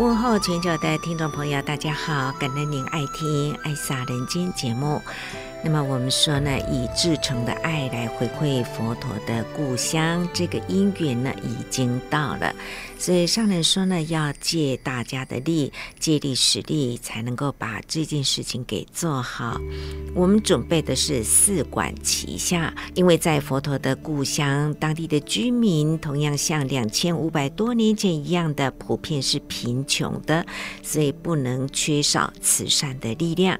[0.00, 5.02] 问候全球的听众朋友，大家好，感恩您爱听《爱洒人间》节目。
[5.62, 12.54] 那么我们说呢，以至诚的爱来回馈佛陀的故乡，这个因缘呢已经到了。
[12.98, 19.60] 所以上人说呢，要借大家的力，借力使力，才能够把这件事情给做好。
[20.14, 30.44] 我们准备的是四管齐下，因为在佛陀的故乡，当地的居民同样像两千五百多年前一样的，普遍是贫穷的，
[30.82, 33.58] 所以不能缺少慈善的力量。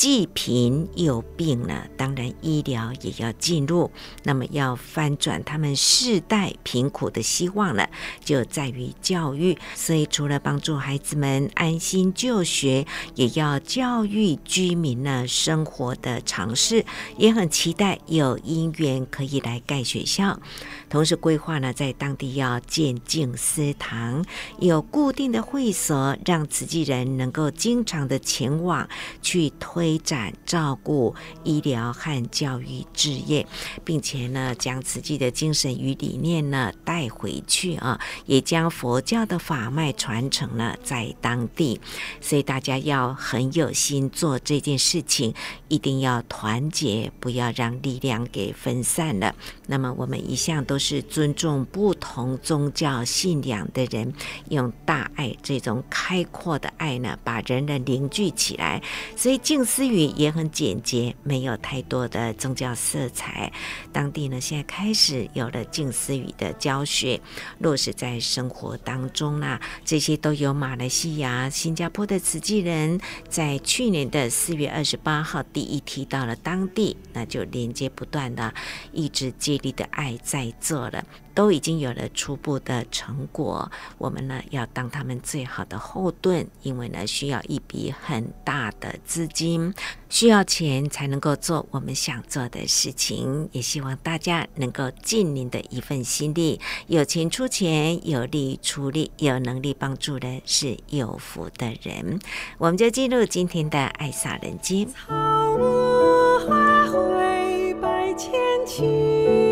[0.00, 3.90] 既贫又病了，当然医疗也要进入。
[4.22, 7.86] 那么要翻转他们世代贫苦的希望了，
[8.24, 9.58] 就在于教育。
[9.74, 16.82] 所以除了帮助孩子们安心就学，也要教育居民呢生活的常识。
[17.18, 20.40] 也很期待有因缘可以来盖学校，
[20.88, 24.24] 同时规划呢在当地要建静思堂，
[24.60, 28.88] 有固定的会所，让慈济人能够经常的前往
[29.20, 29.89] 去推。
[29.90, 33.44] 开展照顾医疗和教育事业，
[33.84, 41.80] 并且呢，将慈济的精神与理念呢带回去啊，也将佛教的法脉传承了在当地。
[42.20, 45.34] 所以大家要很有心做这件事情，
[45.66, 49.34] 一定要团结，不要让力量给分散了。
[49.66, 54.12] 那么我们一向都是尊重不同宗教信仰的人，
[54.50, 58.80] 用大爱这种开阔的爱呢，把人人凝聚起来。
[59.16, 63.52] 所以静思语也很简洁，没有太多的宗教色彩。
[63.92, 67.20] 当地呢，现在开始有了静思语的教学，
[67.58, 69.60] 落实在生活当中啦。
[69.84, 78.52] 这些都由马来西亚、新加坡的慈济人在去年的四月二十八号第一梯到了当地，那就连接不断的，
[78.92, 81.04] 一直接力的爱在做了。
[81.34, 89.74] 都已经有了初步的成果，我们呢要当他们最好的后盾，因为呢需要一笔很大的资金，
[90.08, 93.48] 需要钱才能够做我们想做的事情。
[93.52, 102.18] 也希望大家能够尽您的一份心力，有钱出钱，有力出力，有能力帮助的是有福的人。
[102.58, 104.86] 我们就进入今天的爱洒人间。
[104.86, 108.32] 草木花卉百千
[108.66, 109.49] 顷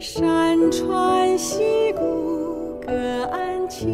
[0.00, 2.90] 山川溪谷各
[3.24, 3.86] 安栖，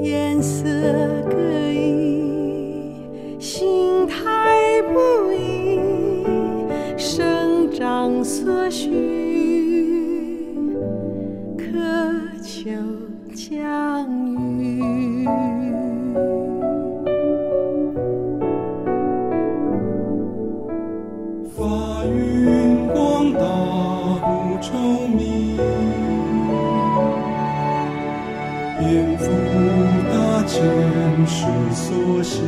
[0.00, 0.64] 颜色
[1.30, 1.36] 各
[1.70, 2.94] 异，
[3.38, 5.78] 形态不一，
[6.96, 8.88] 生长所需，
[11.58, 11.66] 渴
[12.42, 12.70] 求
[28.88, 29.38] 降雨。
[30.48, 30.64] 前
[31.26, 31.44] 世
[31.74, 32.42] 所行，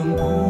[0.00, 0.40] 将为您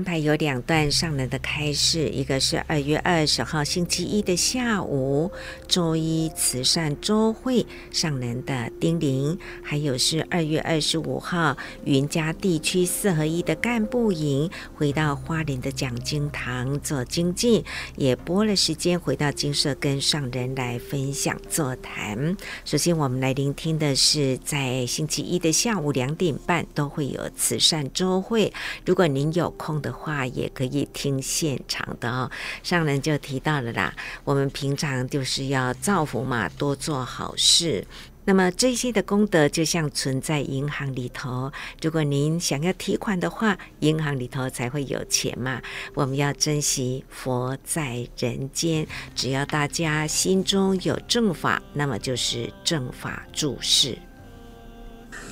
[0.00, 5.30] 安排有两段上人的开示，一个是二月二十号星期一的下午，
[5.70, 11.56] 周一慈善周会上人的叮咛，还有是二月二十五号
[11.86, 17.64] 云嘉地区四合一的干部营，回到花莲的讲经堂做精进，
[17.96, 22.36] 也拨了时间回到精舍跟上人来分享座谈。
[22.66, 28.52] 首先，我们来聆听的是在星期一的下午两点半都会有慈善周会，
[28.84, 29.30] 如果您。
[29.30, 32.28] 有空的话，也可以听现场的哦。
[32.64, 33.94] 上人就提到了啦，
[34.24, 37.86] 我们平常就是要造福嘛，多做好事。
[38.26, 41.50] 那么这些的功德就像存在银行里头，
[41.82, 45.60] 如果您想要提款的话，银行里头才会有钱嘛。
[45.94, 48.86] 我们要珍惜佛在人间，
[49.16, 53.98] 只要大家心中有正法，那么就是正法住世。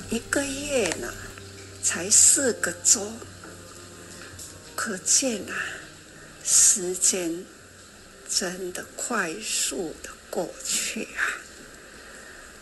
[0.09, 1.07] 一个月呢，
[1.81, 3.07] 才四个周。
[4.75, 5.53] 可见啊，
[6.43, 7.45] 时间
[8.27, 11.41] 真的快速的过去啊！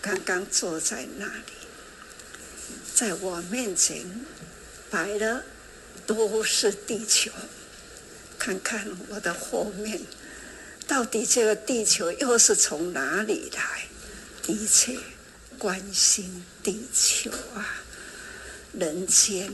[0.02, 1.54] 刚刚坐在那里，
[2.94, 4.25] 在我面前
[4.90, 5.44] 摆的
[6.06, 7.31] 都是地球，
[8.40, 10.02] 看看我的后面，
[10.88, 13.88] 到底这个地球又是从哪里来？
[14.44, 14.98] 的确，
[15.58, 17.84] 关心地球啊，
[18.72, 19.52] 人间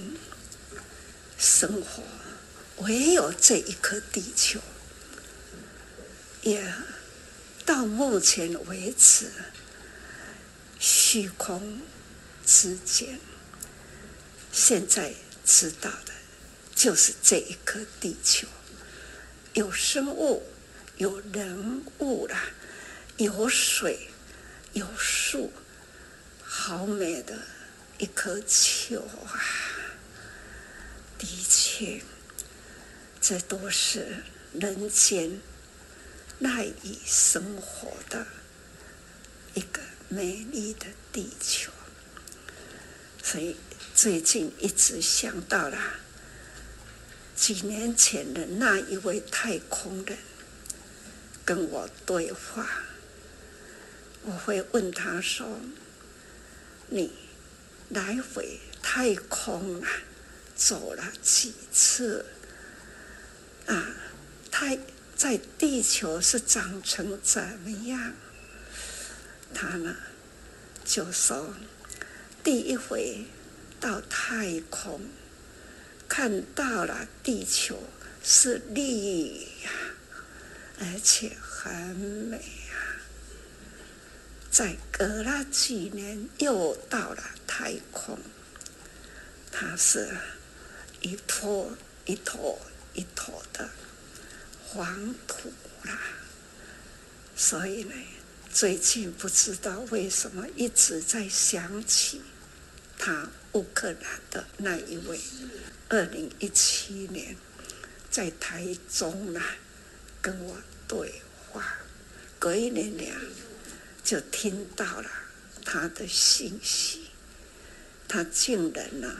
[1.38, 2.04] 生活。
[2.78, 4.60] 唯有这一颗地球，
[6.42, 6.64] 也
[7.66, 9.32] 到目前为止，
[10.80, 11.82] 虚空
[12.46, 13.20] 之间，
[14.52, 15.14] 现在
[15.46, 16.14] 知道的，
[16.76, 18.48] 就是这一颗地球，
[19.54, 20.44] 有生物，
[20.98, 22.46] 有人物啦，
[23.18, 24.10] 有水，
[24.74, 25.52] 有树，
[26.44, 27.40] 好美的
[27.98, 29.42] 一颗球啊！
[31.18, 32.02] 的确。
[33.26, 35.40] 这都是人间
[36.40, 38.26] 赖以生活的
[39.54, 41.72] 一个美丽的地球，
[43.22, 43.56] 所以
[43.96, 45.78] 最近一直想到了
[47.36, 50.18] 几年前的那一位太空人
[51.46, 52.84] 跟我对话，
[54.24, 55.60] 我会问他说
[56.90, 57.12] ：“你
[57.90, 59.90] 来回太空啊，
[60.56, 62.26] 走了几次？”
[63.66, 63.96] 啊，
[64.52, 64.78] 他
[65.16, 68.14] 在地球是长成怎么样？
[69.54, 69.96] 他呢
[70.84, 71.56] 就说，
[72.44, 73.26] 第一回
[73.80, 75.02] 到太空，
[76.08, 77.82] 看到了地球
[78.24, 79.72] 是绿呀，
[80.80, 83.00] 而且很美啊。
[84.52, 88.20] 再隔了几年，又到了太空，
[89.52, 90.18] 它是
[91.02, 92.60] 一坨一坨。
[92.96, 93.72] 一坨的
[94.74, 95.54] 黄土
[95.84, 96.00] 啦，
[97.36, 97.94] 所以呢，
[98.52, 102.24] 最近不知道为什么一直在想起
[102.98, 105.20] 他乌克兰的那一位，
[105.90, 107.36] 二零一七年
[108.10, 109.40] 在台中呢
[110.20, 111.76] 跟我对话，
[112.40, 113.16] 隔一年
[114.04, 115.12] 就听到了
[115.64, 117.10] 他的信息，
[118.08, 119.18] 他竟然呢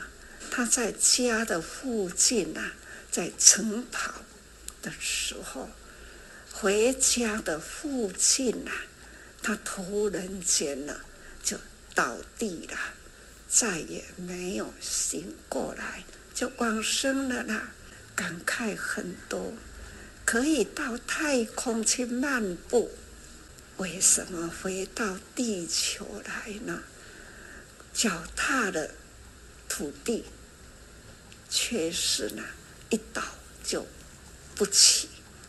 [0.50, 2.72] 他在家的附近啊，
[3.12, 4.14] 在晨跑
[4.84, 5.70] 的时候，
[6.52, 8.72] 回家的父亲啊，
[9.42, 11.00] 他突然间呢
[11.42, 11.56] 就
[11.94, 12.78] 倒地了，
[13.48, 17.72] 再也没有醒过来，就往生了啦。
[18.14, 19.54] 感慨很多，
[20.26, 22.92] 可以到太空去漫步，
[23.78, 26.82] 为什么回到地球来呢？
[27.92, 28.94] 脚踏的
[29.68, 30.24] 土地，
[31.48, 32.44] 却是呢
[32.90, 33.22] 一倒
[33.64, 33.86] 就
[34.54, 35.08] 不起。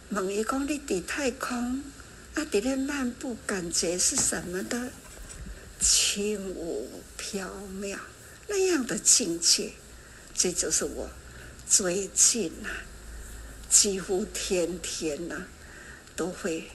[0.09, 1.83] 问伊讲你伫太空，
[2.35, 4.91] 啊，伫咧漫步，感觉是什么的？
[5.79, 7.45] 轻舞缥
[7.81, 7.97] 缈
[8.47, 9.73] 那样的境界，
[10.33, 11.09] 这就是我。
[11.67, 12.69] 最近呐，
[13.69, 15.45] 几乎天天呐，
[16.15, 16.69] 都会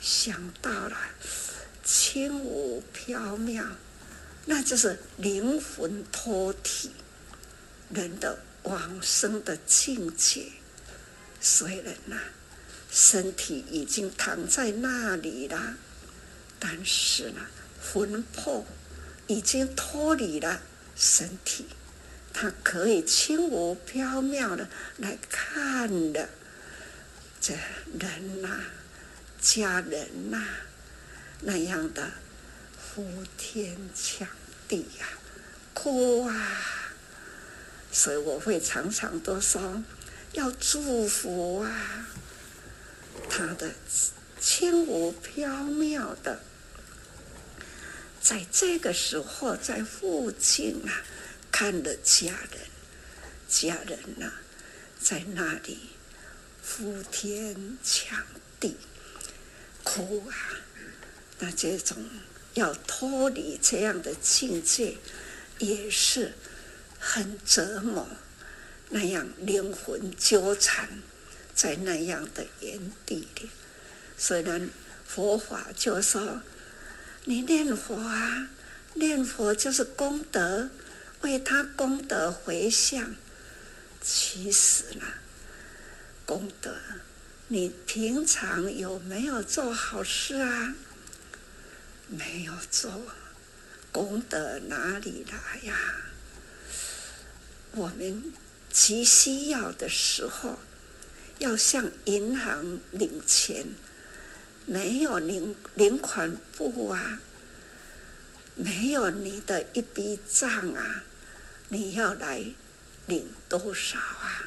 [0.00, 0.96] 想到了
[1.84, 3.64] 轻舞缥缈，
[4.46, 6.90] 那就是灵魂脱体，
[7.90, 10.46] 人的往生的境界。
[11.40, 12.18] 虽然呐，
[12.90, 15.76] 身体已经躺在那里了，
[16.58, 17.46] 但是呢，
[17.80, 18.66] 魂魄
[19.26, 20.60] 已经脱离了
[20.94, 21.66] 身体。
[22.32, 24.68] 他可以轻无缥缈的
[24.98, 26.28] 来看的，
[27.40, 27.54] 这
[27.98, 28.60] 人呐、
[29.40, 30.46] 家人呐、
[31.40, 32.12] 那样的
[32.94, 34.28] 呼天抢
[34.68, 35.18] 地呀、啊，
[35.74, 36.92] 哭啊！
[37.90, 39.82] 所以我会常常都说
[40.32, 42.08] 要祝福啊，
[43.28, 43.72] 他的
[44.40, 46.40] 轻无缥缈的，
[48.20, 51.02] 在这个时候在附近啊。
[51.52, 52.60] 看着家人，
[53.46, 54.32] 家人呐、
[54.98, 55.78] 在那里
[56.64, 58.24] 呼天抢
[58.58, 58.76] 地，
[59.82, 60.34] 哭啊！
[61.40, 61.98] 那这种
[62.54, 64.96] 要脱离这样的境界，
[65.58, 66.32] 也是
[66.98, 68.08] 很折磨。
[68.90, 70.88] 那样灵魂纠缠
[71.54, 73.50] 在那样的原地里。
[74.16, 74.68] 虽然
[75.06, 76.42] 佛法就说，
[77.24, 78.48] 你念佛啊，
[78.94, 80.70] 念佛就是功德。
[81.22, 83.14] 为他功德回向，
[84.00, 85.04] 其实呢，
[86.24, 86.74] 功德，
[87.48, 90.74] 你平常有没有做好事啊？
[92.08, 92.90] 没有做，
[93.92, 95.76] 功德哪里来呀？
[97.72, 98.32] 我们
[98.72, 100.58] 急需要的时候，
[101.38, 103.66] 要向银行领钱，
[104.66, 107.20] 没有领领款簿啊，
[108.54, 111.04] 没有你的一笔账啊。
[111.68, 112.44] 你要来
[113.06, 114.44] 领多少啊？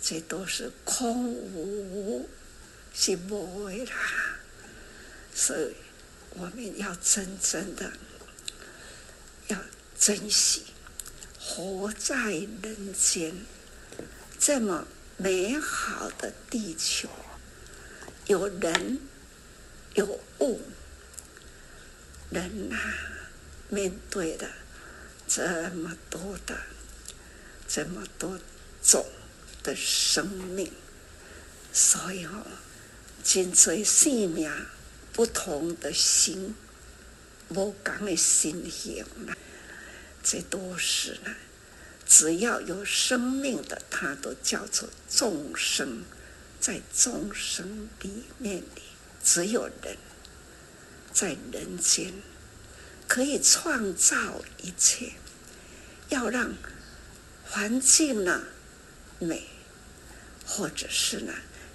[0.00, 2.28] 这都是空无，
[2.94, 4.38] 是无的啦。
[5.34, 5.74] 所以
[6.30, 7.90] 我们要真正的
[9.48, 9.58] 要
[9.98, 10.64] 珍惜
[11.46, 12.32] 活在
[12.62, 13.34] 人间
[14.38, 14.86] 这么
[15.18, 17.08] 美好的地球，
[18.26, 18.98] 有人
[19.94, 20.06] 有
[20.40, 20.60] 物，
[22.30, 22.94] 人呐、啊，
[23.68, 24.48] 面对的。
[25.26, 26.54] 这么多的，
[27.66, 28.38] 这么多
[28.82, 29.06] 种
[29.62, 30.70] 的生命，
[31.72, 32.46] 所以哦，
[33.22, 34.52] 真多生命
[35.14, 36.54] 不同的心，
[37.48, 39.34] 无同的心形啦，
[40.24, 41.36] 这都是呢。
[42.06, 46.02] 只要有生命的，它都叫做众生，
[46.60, 48.82] 在众生里面里，
[49.22, 49.96] 只有人，
[51.12, 52.12] 在人间。
[53.06, 55.12] 可以创造一切，
[56.08, 56.54] 要让
[57.44, 58.42] 环境呢
[59.18, 59.46] 美，
[60.46, 61.32] 或者是呢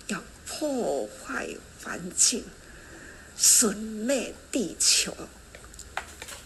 [0.07, 2.43] 要破坏环境、
[3.37, 5.15] 损灭地球，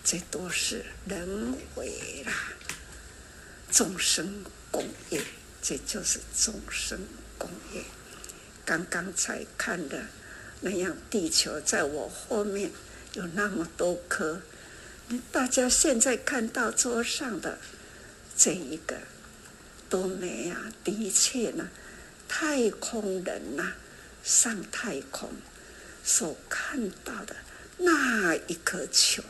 [0.03, 2.33] 这都是人为啦。
[3.71, 5.21] 众生共业，
[5.61, 6.99] 这就是众生
[7.37, 7.83] 共业。
[8.65, 10.05] 刚刚才看的
[10.61, 12.71] 那样，地球在我后面
[13.13, 14.41] 有那么多颗。
[15.31, 17.59] 大家现在看到桌上的
[18.37, 18.97] 这一个
[19.89, 20.71] 多美啊！
[20.83, 21.69] 的确呢，
[22.27, 23.73] 太空人呐、
[24.23, 25.29] 上太空
[26.03, 27.35] 所看到的
[27.77, 29.21] 那一颗球，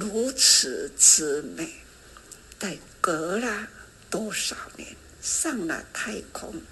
[0.00, 1.74] 如此之美。
[2.58, 3.68] 但隔了
[4.10, 6.62] 多少年上了太空，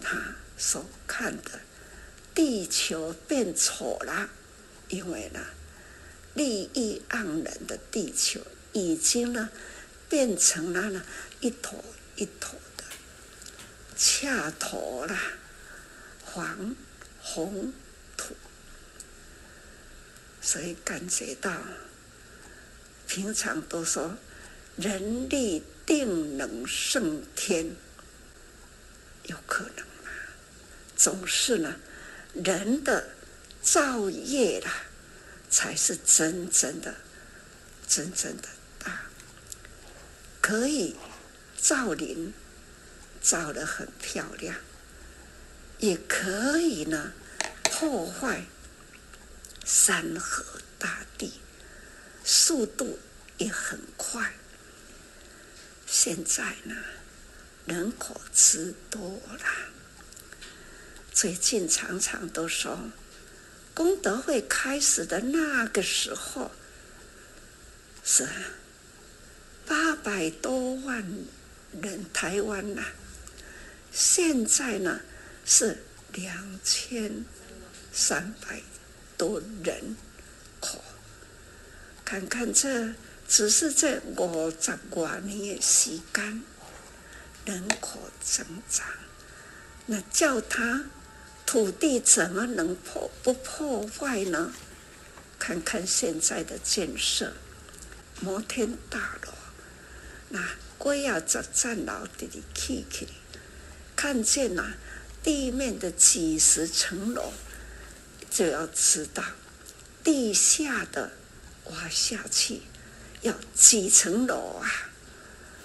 [0.00, 1.60] 他所看的
[2.34, 4.30] 地球变丑了，
[4.88, 5.40] 因为呢。
[6.34, 8.40] 利益盎然的地球，
[8.72, 9.50] 已经呢
[10.08, 11.02] 变成了呢
[11.40, 11.82] 一坨
[12.14, 12.84] 一坨的
[13.96, 15.18] 恰坨了
[16.24, 16.76] 黄
[17.20, 17.72] 红
[18.16, 18.36] 土，
[20.40, 21.50] 所以感觉到
[23.08, 24.16] 平常都说
[24.76, 27.74] 人力定能胜天，
[29.24, 30.10] 有可能吗？
[30.94, 31.74] 总是呢，
[32.34, 33.08] 人的
[33.62, 34.82] 造业啦，
[35.50, 36.94] 才是真正的、
[37.88, 38.48] 真正的
[38.78, 39.06] 大，
[40.42, 40.94] 可以
[41.56, 42.34] 造林，
[43.22, 44.54] 造得很漂亮，
[45.78, 47.12] 也可以呢
[47.64, 48.44] 破坏
[49.64, 50.44] 山河
[50.78, 51.32] 大地，
[52.30, 52.98] 速度
[53.38, 54.34] 也很快。
[55.86, 56.76] 现在呢，
[57.64, 59.46] 人口之多了，
[61.10, 62.78] 最近常常都说，
[63.72, 66.50] 功德会开始的那个时候
[68.04, 68.28] 是
[69.64, 71.02] 八百多万
[71.80, 72.84] 人台湾呐，
[73.90, 75.00] 现在呢
[75.46, 75.82] 是
[76.12, 77.24] 两千
[77.90, 78.60] 三百
[79.16, 79.96] 多人，
[82.08, 82.94] 看看这。
[83.28, 86.42] 只是这五十多年的时间，
[87.44, 88.86] 人口增长，
[89.84, 90.86] 那叫他
[91.44, 94.54] 土地怎么能破不破坏呢？
[95.38, 97.34] 看看现在的建设，
[98.20, 99.34] 摩天大楼，
[100.30, 100.42] 那
[100.78, 103.08] 龟啊这站楼的的起起，
[103.94, 104.74] 看见呐、啊、
[105.22, 107.34] 地面的几十层楼，
[108.30, 109.22] 就要知道
[110.02, 111.12] 地下的
[111.70, 112.62] 挖下去。
[113.22, 114.70] 要几层楼啊？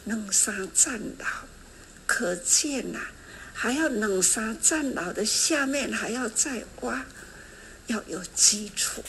[0.05, 1.25] 两三站楼，
[2.05, 3.11] 可见呐、啊，
[3.53, 7.05] 还要两三站楼的下面还要再挖，
[7.87, 9.03] 要有基础，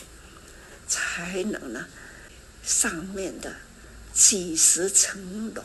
[0.86, 1.86] 才能呢，
[2.62, 3.56] 上面的
[4.12, 5.64] 几十层楼，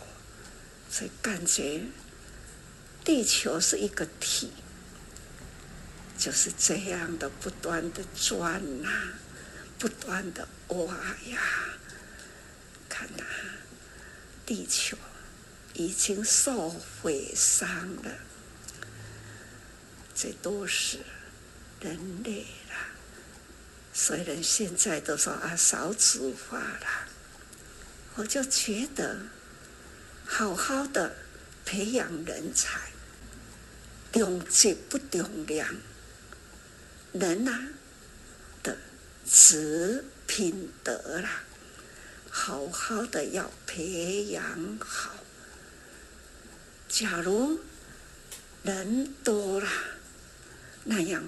[0.89, 1.83] 所以感觉
[3.03, 4.51] 地球是一个体，
[6.17, 8.89] 就是这样的不断的转呐、
[9.77, 10.95] 不断的哇
[11.27, 11.41] 呀。
[12.87, 13.23] 看呐，
[14.45, 14.97] 地球
[15.73, 18.11] 已经受毁伤了，
[20.13, 20.99] 这都是
[21.79, 22.89] 人类啦。
[23.93, 27.07] 虽然现在都说啊少子化了，
[28.15, 29.17] 我就觉得
[30.25, 31.15] 好好的
[31.63, 32.91] 培养人才，
[34.11, 35.75] 重质不重量，
[37.13, 37.67] 人呐
[38.63, 38.77] 的
[39.25, 41.41] 质品德啦。
[42.29, 45.15] 好好的要培养好。
[46.87, 47.59] 假如
[48.61, 49.67] 人多了，
[50.83, 51.23] 那样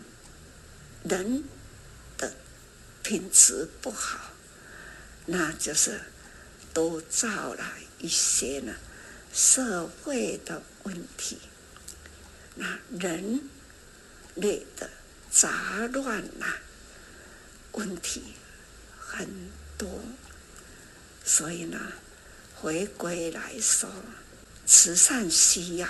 [1.04, 1.44] 人
[2.20, 2.32] 的
[3.02, 4.34] 品质不好，
[5.26, 6.00] 那就是
[6.72, 8.76] 都造了一些呢
[9.34, 11.40] 社会的问题。
[12.54, 13.50] 那人
[14.36, 14.88] 类的
[15.32, 16.46] 杂乱呐，
[17.72, 18.36] 问题
[19.12, 19.28] 很
[19.78, 20.02] 多。
[21.24, 21.78] 所以呢，
[22.56, 23.90] 回归来说，
[24.66, 25.88] 慈善需要，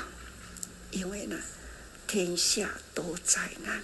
[0.90, 1.38] 因为呢，
[2.08, 3.84] 天下都灾难，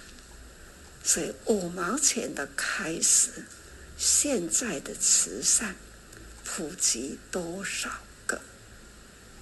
[1.02, 3.44] 所以五毛钱的开始，
[3.96, 5.76] 现在的慈善
[6.44, 7.90] 普及多少
[8.26, 8.40] 个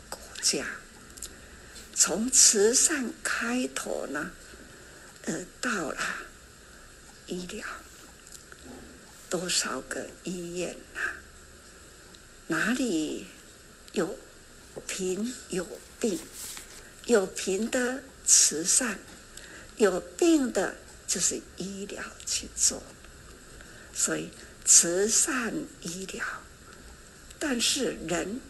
[0.09, 0.67] 国家？
[1.95, 4.31] 从慈善开头呢，
[5.23, 5.99] 呃，到了
[7.27, 7.67] 医疗，
[9.39, 11.13] 多少个医院啊？
[12.47, 13.27] 哪里
[13.93, 14.19] 有
[14.87, 15.67] 贫有
[16.01, 16.19] 病，
[17.05, 18.99] 有贫的慈善，
[19.77, 20.75] 有病的
[21.07, 22.83] 就是医疗去做。
[23.93, 24.31] 所以
[24.65, 26.25] 慈善医疗，
[27.39, 28.41] 但是人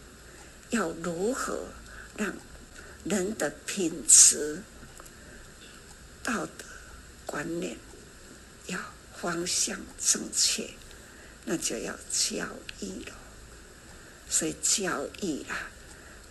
[0.69, 1.65] 要如何
[2.15, 2.33] 让
[3.03, 4.63] 人的品质、
[6.23, 6.63] 道德
[7.25, 7.75] 观念
[8.67, 8.79] 要
[9.21, 10.69] 方向正确，
[11.45, 12.47] 那就要教
[12.81, 13.13] 育了。
[14.29, 15.71] 所以教育啊，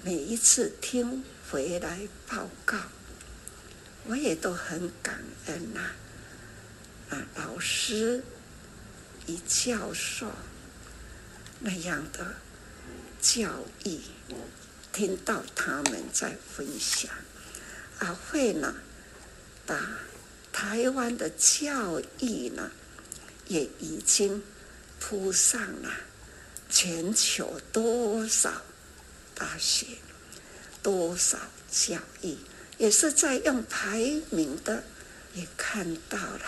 [0.02, 2.78] 每一次听回来报告，
[4.04, 5.92] 我也都很感恩呐。
[7.10, 8.22] 啊，老师
[9.26, 10.30] 与教授
[11.60, 12.34] 那样的
[13.20, 14.00] 教育，
[14.92, 17.10] 听到他们在分享，
[17.98, 18.74] 啊，会呢，
[19.64, 19.80] 把
[20.58, 22.70] 台湾的教育呢，
[23.46, 24.42] 也已经
[24.98, 25.90] 铺上了。
[26.70, 28.62] 全球多少
[29.34, 29.86] 大学，
[30.82, 31.38] 多少
[31.70, 32.38] 教育，
[32.78, 33.98] 也是在用排
[34.30, 34.82] 名的，
[35.34, 36.46] 也看到了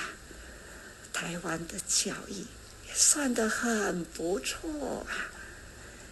[1.12, 2.46] 台湾的教育
[2.88, 5.28] 也算得很不错啊，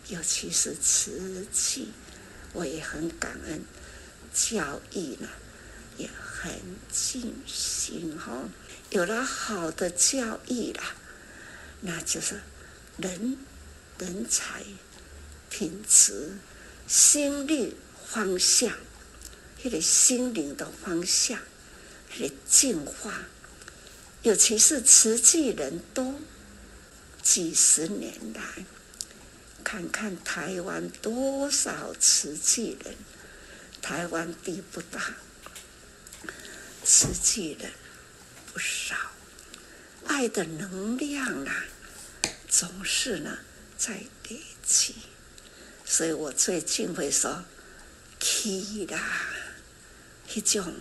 [0.08, 1.88] 尤其是慈济，
[2.52, 3.64] 我也很感恩，
[4.34, 5.28] 教育呢
[5.96, 6.06] 也
[6.40, 6.52] 很
[6.92, 8.48] 尽心哈，
[8.90, 10.94] 有了好的教育啦，
[11.80, 12.40] 那就是
[12.98, 13.38] 人。
[13.98, 14.62] 人才
[15.48, 16.36] 品质、
[16.86, 17.74] 心力
[18.06, 18.70] 方向，
[19.62, 21.40] 那个心灵的方向，
[22.12, 23.22] 那个净化，
[24.20, 26.20] 尤其是慈济人多，
[27.22, 28.66] 几十年来，
[29.64, 32.94] 看看台湾多少慈济人，
[33.80, 35.14] 台湾地不大，
[36.88, 37.72] 慈济人
[38.52, 38.94] 不少，
[40.06, 41.64] 爱的能量啊，
[42.48, 43.38] 总是呢
[43.76, 44.94] 在累积。
[45.84, 47.42] 所以我最近会说，
[48.20, 49.00] 气啦，
[50.32, 50.72] 一种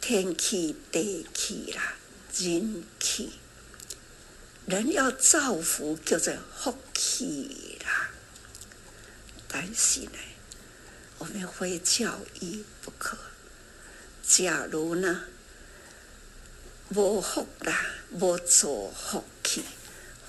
[0.00, 1.96] 天气、地气啦，
[2.36, 3.32] 人气，
[4.66, 8.10] 人要造福叫做福气啦。
[9.48, 10.18] 但是呢，
[11.18, 13.18] 我们非教育不可。
[14.28, 15.24] 假如呢，
[16.90, 19.64] 无福啦，无做福气，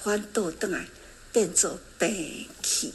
[0.02, 0.88] 反倒转来
[1.34, 2.94] 变做病气。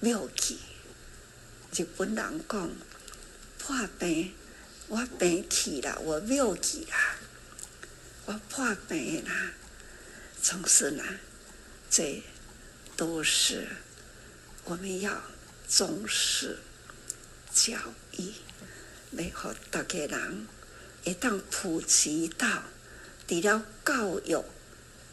[0.00, 0.56] 庙去，
[1.76, 2.70] 日本人讲
[3.58, 4.32] 破病，
[4.88, 6.96] 我病去了，我庙去了，
[8.24, 9.52] 我破病啦，
[10.40, 11.04] 总是呢，
[11.90, 12.22] 这
[12.96, 13.68] 都是
[14.64, 15.20] 我们要
[15.68, 16.58] 重视
[17.52, 17.78] 教
[18.12, 18.32] 育，
[19.16, 20.46] 来让大家人
[21.04, 22.64] 一旦普及到，
[23.28, 24.44] 除了教育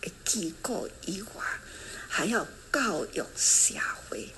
[0.02, 1.44] 的机构以外，
[2.10, 3.76] 还要教育社
[4.10, 4.30] 会。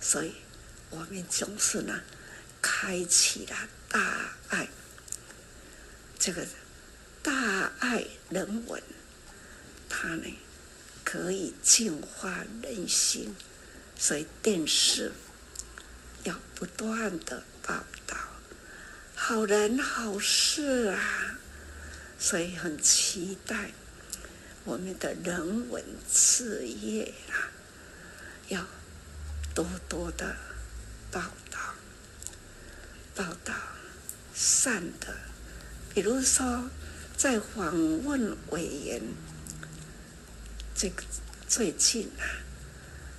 [0.00, 0.32] 所以，
[0.90, 2.02] 我们总是呢，
[2.62, 3.56] 开启了
[3.88, 4.68] 大爱。
[6.18, 6.46] 这个
[7.22, 8.82] 大爱人文，
[9.88, 10.38] 它呢
[11.04, 13.34] 可以净化人心。
[13.96, 15.12] 所以电视
[16.24, 18.16] 要不断的报道
[19.26, 21.38] 好人好事啊。
[22.18, 23.70] 所以很期待
[24.64, 25.82] 我们的人文
[26.12, 27.48] 事业啊，
[28.48, 28.66] 要。
[29.54, 30.36] 多多的
[31.10, 31.58] 报道，
[33.14, 33.54] 报道
[34.34, 35.16] 善的，
[35.94, 36.68] 比如说
[37.16, 37.72] 在访
[38.04, 39.00] 问委员，
[40.74, 41.02] 这个
[41.46, 42.26] 最近啊，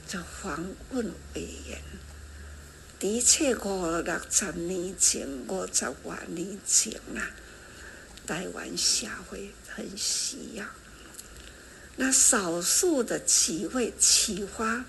[0.06, 1.82] 就访问委员，
[3.00, 7.32] 的确五六十年前、五十多年前啊，
[8.26, 10.66] 台湾社会很需要，
[11.98, 14.86] 那少数的几位启发。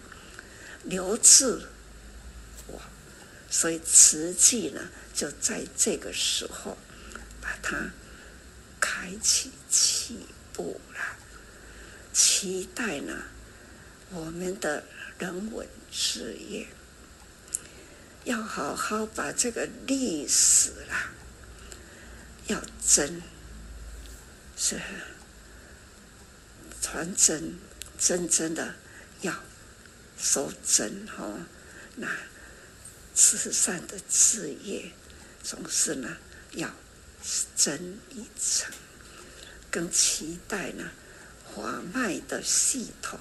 [0.85, 1.63] 留志，
[2.69, 2.81] 我，
[3.51, 6.79] 所以瓷器呢，就在这个时候
[7.41, 7.91] 把它
[8.79, 10.21] 开启起
[10.53, 11.01] 步了。
[12.13, 13.25] 期待呢，
[14.11, 14.85] 我们的
[15.19, 16.69] 人文事业
[18.27, 21.11] 要好好把这个历史啦，
[22.49, 23.23] 要真，
[24.57, 24.79] 是
[26.83, 27.59] 传真，
[27.99, 28.75] 真真的
[29.23, 29.35] 要。
[30.19, 31.41] 收真哦，
[31.97, 32.09] 那
[33.15, 34.91] 慈善的事业
[35.43, 36.17] 总是呢
[36.53, 36.75] 要
[37.55, 38.73] 真一层，
[39.71, 40.91] 更期待呢
[41.45, 43.21] 华脉的系统，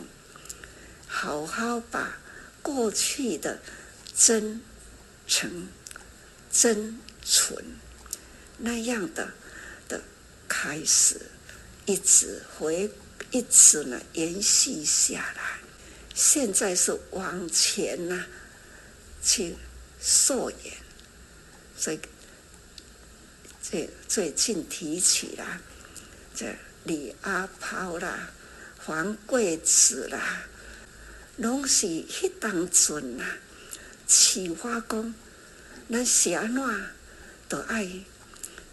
[1.05, 2.17] 好好把
[2.61, 3.59] 过去的
[4.15, 4.61] 真
[5.27, 5.67] 诚、
[6.51, 7.63] 真纯
[8.57, 9.33] 那样的
[9.87, 10.01] 的
[10.47, 11.19] 开始，
[11.85, 12.89] 一直回
[13.31, 15.59] 一直呢延续下来。
[16.13, 18.27] 现在是往前呢、啊，
[19.21, 19.55] 去
[19.99, 20.73] 溯源，
[21.77, 21.99] 所以
[23.61, 25.61] 这最近提起了
[26.33, 28.29] 这李阿抛啦、
[28.77, 30.45] 黄桂子啦，
[31.37, 33.25] 拢是迄当阵呐，
[34.07, 35.13] 启发讲，
[35.89, 36.63] 咱是安怎
[37.49, 37.89] 都爱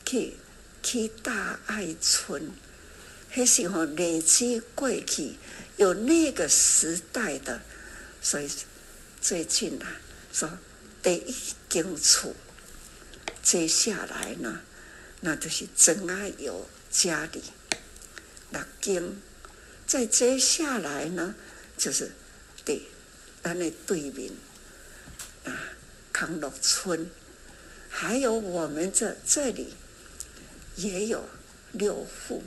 [0.04, 0.34] 去
[0.82, 2.50] 去大爱村，
[3.34, 5.34] 迄时候累积过去。
[5.76, 7.60] 有那个时代的，
[8.20, 8.48] 所以
[9.20, 9.86] 最近啊，
[10.32, 10.58] 说
[11.02, 11.34] 第一
[11.68, 12.36] 经处，
[13.42, 14.60] 接下来呢，
[15.20, 17.42] 那就是真爱有家里
[18.50, 19.20] 六经，
[19.86, 21.34] 再接下来呢，
[21.78, 22.12] 就是
[22.64, 22.82] 对
[23.42, 24.30] 咱的对面
[25.44, 25.52] 啊
[26.12, 27.10] 康乐村，
[27.88, 29.74] 还有我们这这里
[30.76, 31.24] 也有
[31.72, 32.42] 六户，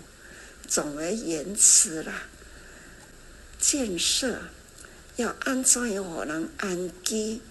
[0.67, 2.23] 总而言之啦。
[3.60, 4.41] 建设
[5.15, 7.41] 要安装有可能安居，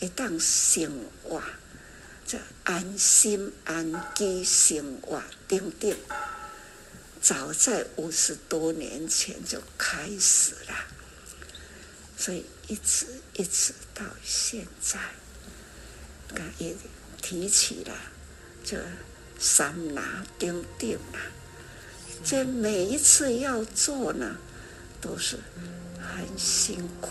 [0.00, 1.42] 一旦生活，
[2.26, 5.96] 这安心安居生活等等，
[7.22, 10.74] 早在五十多年前就开始了，
[12.18, 13.04] 所以一直
[13.34, 14.98] 一直到现在，
[16.34, 16.42] 刚
[17.20, 17.92] 提起来
[18.64, 18.78] 就
[19.38, 21.20] 三拿钉钉啊！
[22.24, 24.38] 这每一次要做呢，
[25.02, 25.38] 都是
[26.00, 27.10] 很辛苦。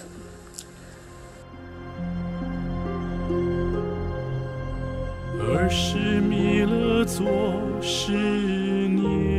[5.44, 9.31] 而是弥勒作十年。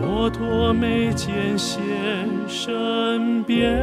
[0.00, 1.80] 佛陀眉间现
[2.46, 3.76] 身边，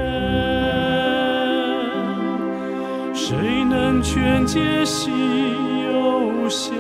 [3.14, 3.36] 谁
[3.70, 5.14] 能劝解心
[5.92, 6.74] 忧相？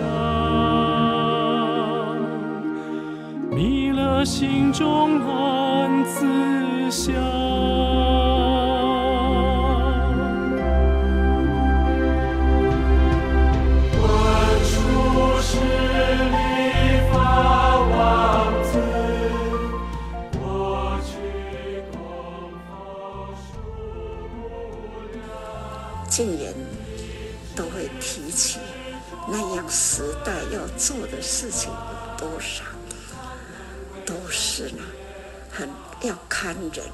[3.52, 7.45] 弥勒心中暗自想。
[31.28, 32.64] 事情有多少，
[34.06, 34.84] 都是呢，
[35.52, 35.68] 很
[36.04, 36.86] 要看人。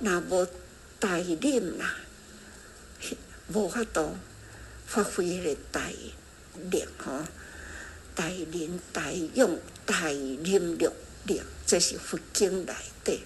[0.00, 0.46] 那无
[0.98, 1.94] 带领啦，
[3.52, 4.16] 无法度
[4.86, 5.92] 发挥的带
[6.70, 7.28] 领哈，
[8.14, 10.90] 带领带用带领力
[11.26, 13.20] 量，这是佛经来的。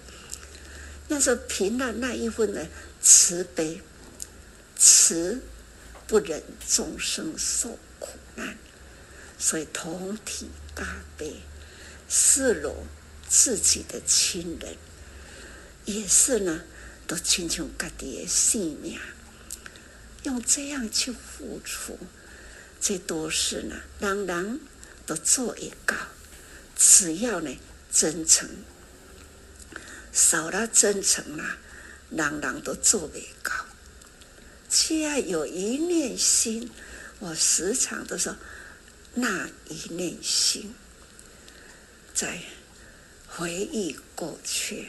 [1.08, 2.66] 要说凭了那一份的
[3.00, 3.80] 慈悲。
[4.82, 5.42] 慈
[6.06, 8.56] 不忍众生受苦难，
[9.40, 10.84] 所以同体大
[11.16, 11.40] 悲，
[12.10, 12.84] 视若
[13.26, 14.76] 自己的亲人，
[15.86, 16.60] 也是呢，
[17.06, 19.00] 都亲像家己的性命，
[20.24, 21.98] 用这样去付出，
[22.78, 24.60] 这都是呢，人人
[25.06, 25.96] 都做得到。
[26.76, 27.56] 只要呢
[27.90, 28.48] 真诚，
[30.12, 31.56] 少了真诚啦，
[32.10, 33.66] 人人都做不到。
[34.68, 36.70] 只要有一念心，
[37.18, 38.36] 我时常都说，
[39.14, 40.74] 那一念心，
[42.14, 42.40] 在
[43.28, 44.88] 回忆过去，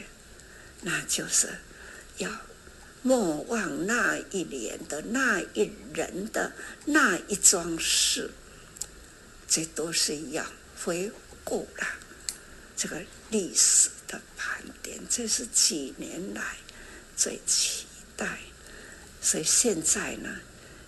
[0.82, 1.48] 那就是
[2.18, 2.30] 要
[3.02, 6.52] 莫忘那一年的那一人的
[6.86, 8.30] 那一桩事，
[9.48, 10.46] 这都是要
[10.82, 11.10] 回
[11.42, 11.86] 顾了
[12.76, 16.56] 这个历史的盘点，这是几年来
[17.16, 18.38] 最期待。
[19.20, 20.40] 所以现在呢，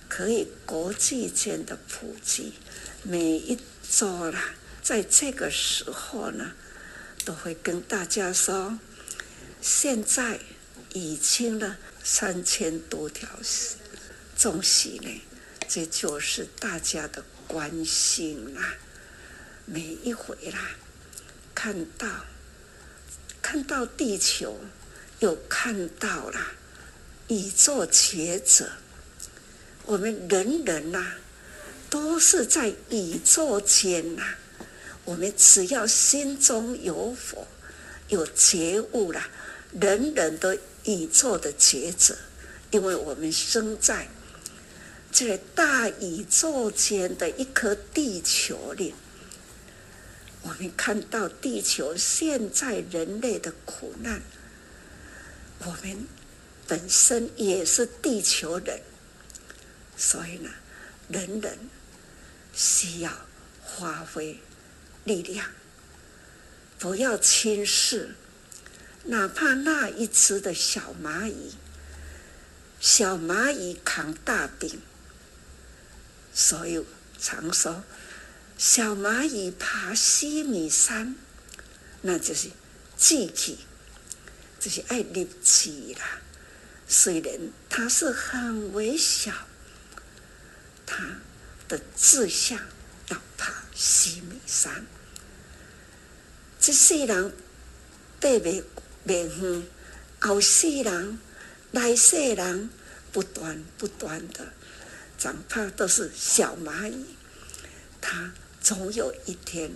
[0.08, 2.54] 可以国际间的普及，
[3.06, 3.58] 每一
[3.90, 6.52] 周啦，在这个时候呢，
[7.22, 8.78] 都会跟大家说，
[9.60, 10.40] 现在
[10.94, 13.28] 已经了三千多条
[14.38, 15.22] 众生呢，
[15.68, 18.74] 这就是大家的关心啦。
[19.66, 20.70] 每一回啦，
[21.54, 22.08] 看到
[23.42, 24.58] 看到地球，
[25.18, 26.40] 又看到了。
[27.28, 28.72] 宇宙学者，
[29.84, 31.16] 我们人人呐、啊，
[31.94, 34.34] 都是在宇宙间呐。
[35.04, 37.46] 我们只要心中有佛，
[38.08, 39.22] 有觉悟了，
[39.78, 42.16] 人人都宇宙的觉者，
[42.72, 44.08] 因为我们生在
[45.12, 48.92] 这大宇宙间的一颗地球里，
[50.42, 54.20] 我们看到地球现在人类的苦难，
[55.60, 56.08] 我们。
[56.66, 58.80] 本身也是地球人，
[59.98, 60.48] 所以呢，
[61.10, 61.58] 人人
[62.54, 63.12] 需要
[63.78, 64.38] 发挥
[65.04, 65.50] 力量，
[66.78, 68.14] 不要轻视，
[69.04, 71.54] 哪怕那一只的小蚂蚁，
[72.80, 74.80] 小蚂蚁扛大饼，
[76.32, 76.84] 所以
[77.18, 77.82] 常说，
[78.56, 81.16] 小蚂蚁爬西米山，
[82.02, 82.50] 那就是
[82.96, 83.58] 志气，
[84.60, 86.20] 就是爱立志啦。
[86.86, 89.32] 虽然他是很微小，
[90.86, 91.02] 他
[91.74, 92.56] 的志向
[93.08, 94.86] 要爬西米山。
[96.60, 97.32] 这世人
[98.20, 98.62] 爬不
[99.04, 99.62] 不远，
[100.20, 101.18] 后世人
[101.72, 102.70] 来世人
[103.12, 104.52] 不断不断的，
[105.18, 107.04] 长怕都是小蚂蚁。
[108.00, 109.72] 他总有一天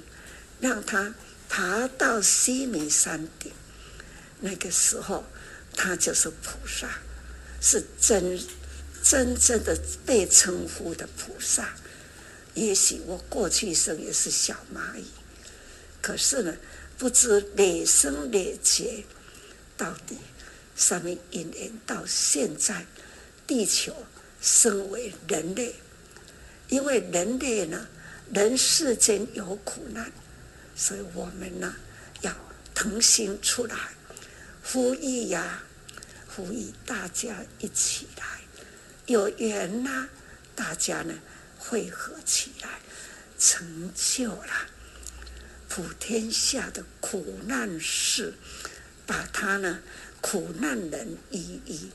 [0.60, 1.14] 让他
[1.48, 3.52] 爬到西米山顶，
[4.40, 5.24] 那个时候。
[5.80, 6.88] 他就是菩萨，
[7.60, 8.40] 是真
[9.00, 11.76] 真正的被称呼的菩萨。
[12.58, 15.04] 也许我过去生也是小蚂蚁，
[16.02, 16.56] 可是呢，
[16.98, 19.04] 不知哪生哪劫
[19.76, 20.16] 到底
[20.74, 22.84] 什么因缘，到现在
[23.46, 23.94] 地球
[24.40, 25.76] 身为人类，
[26.68, 27.86] 因为人类呢，
[28.34, 30.10] 人世间有苦难，
[30.74, 31.76] 所以我们呢
[32.22, 32.34] 要
[32.74, 33.76] 腾心出来
[34.64, 35.62] 呼吁呀。
[36.34, 38.24] 呼吁大家一起来，
[39.06, 40.08] 有缘呐、
[40.54, 41.12] 大家呢
[41.68, 42.80] 汇合起来，
[43.38, 44.70] 成就了
[45.68, 48.32] 普天下的苦难事，
[49.06, 49.82] 把他呢
[50.22, 51.90] 苦难人一一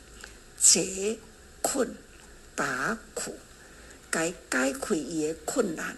[0.60, 1.18] 解
[1.64, 1.96] 困
[2.56, 3.36] 拔苦，
[4.12, 4.38] 该解
[4.80, 5.98] 开伊的困难，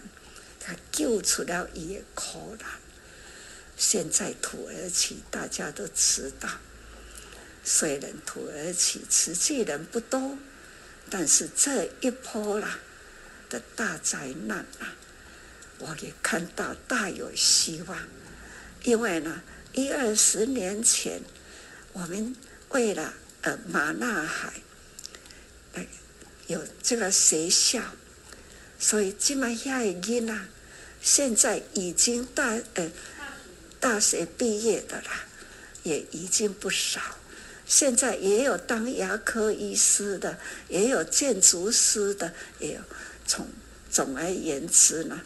[0.58, 2.70] 他救出了伊的苦难。
[3.76, 6.48] 现在土耳其大家都知道，
[7.62, 10.38] 虽然土耳其实际人不多，
[11.10, 12.78] 但是这一波啦
[13.48, 14.94] 的大灾难啊，
[15.78, 17.98] 我也看到大有希望。
[18.82, 21.20] 因为呢，一二十年前，
[21.92, 22.34] 我们
[22.70, 24.52] 为了呃马纳海，
[25.74, 25.86] 哎，
[26.46, 27.82] 有这个学校，
[28.78, 30.48] 所以这么下一个呢，
[31.00, 32.90] 现在已经大呃。
[33.78, 35.26] 大学毕业的啦，
[35.82, 37.00] 也已经不少。
[37.66, 42.80] 现在也有当牙科医师的，也有建筑师的，也有
[43.26, 43.48] 从
[43.90, 45.20] 总而言之呢，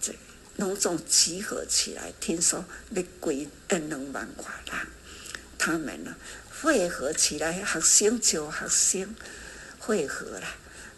[0.00, 0.14] 这
[0.56, 4.86] 农种集合起来，听说要归二两万块啦。
[5.58, 6.16] 他们呢，
[6.60, 9.14] 汇合起来，学生就学生
[9.78, 10.46] 汇合了，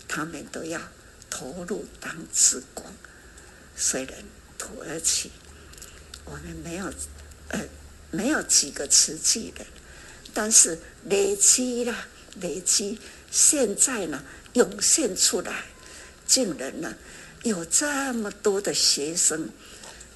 [0.07, 0.81] 他们都要
[1.29, 2.85] 投入当职工。
[3.77, 4.15] 虽然
[4.57, 5.31] 土耳其。
[6.31, 6.93] 我们没有，
[7.49, 7.59] 呃，
[8.11, 9.67] 没有几个瓷器人，
[10.35, 12.07] 但是累积了，
[12.43, 15.65] 累积，现在呢，涌现出来，
[16.29, 16.95] 竟然呢，
[17.43, 19.49] 有这么多的学生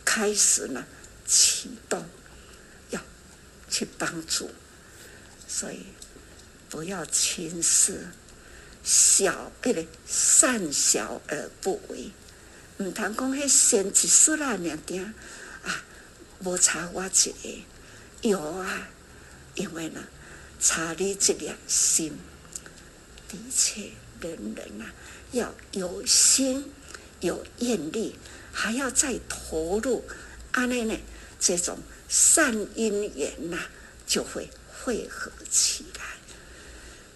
[0.05, 0.87] 开始呢
[1.27, 2.05] 启动，
[2.91, 3.01] 要
[3.69, 4.51] 去帮助，
[5.49, 5.87] 所以
[6.69, 8.07] 不要轻视
[8.85, 12.13] 小，哎，善小而不为，
[12.77, 15.15] 唔通讲迄先一世啦，两点
[15.65, 15.83] 啊。
[16.45, 17.65] 无差我一个，
[18.23, 18.89] 有啊，
[19.55, 20.03] 因为呢，
[20.59, 22.19] 差你这两心，
[23.29, 24.93] 的确，人人啊，
[25.33, 26.73] 要有心，
[27.21, 28.17] 有愿力，
[28.53, 30.05] 还要再投入，
[30.53, 30.97] 安尼呢，
[31.41, 33.59] 这种善因缘呐，
[34.07, 34.49] 就会
[34.85, 36.05] 汇合起来。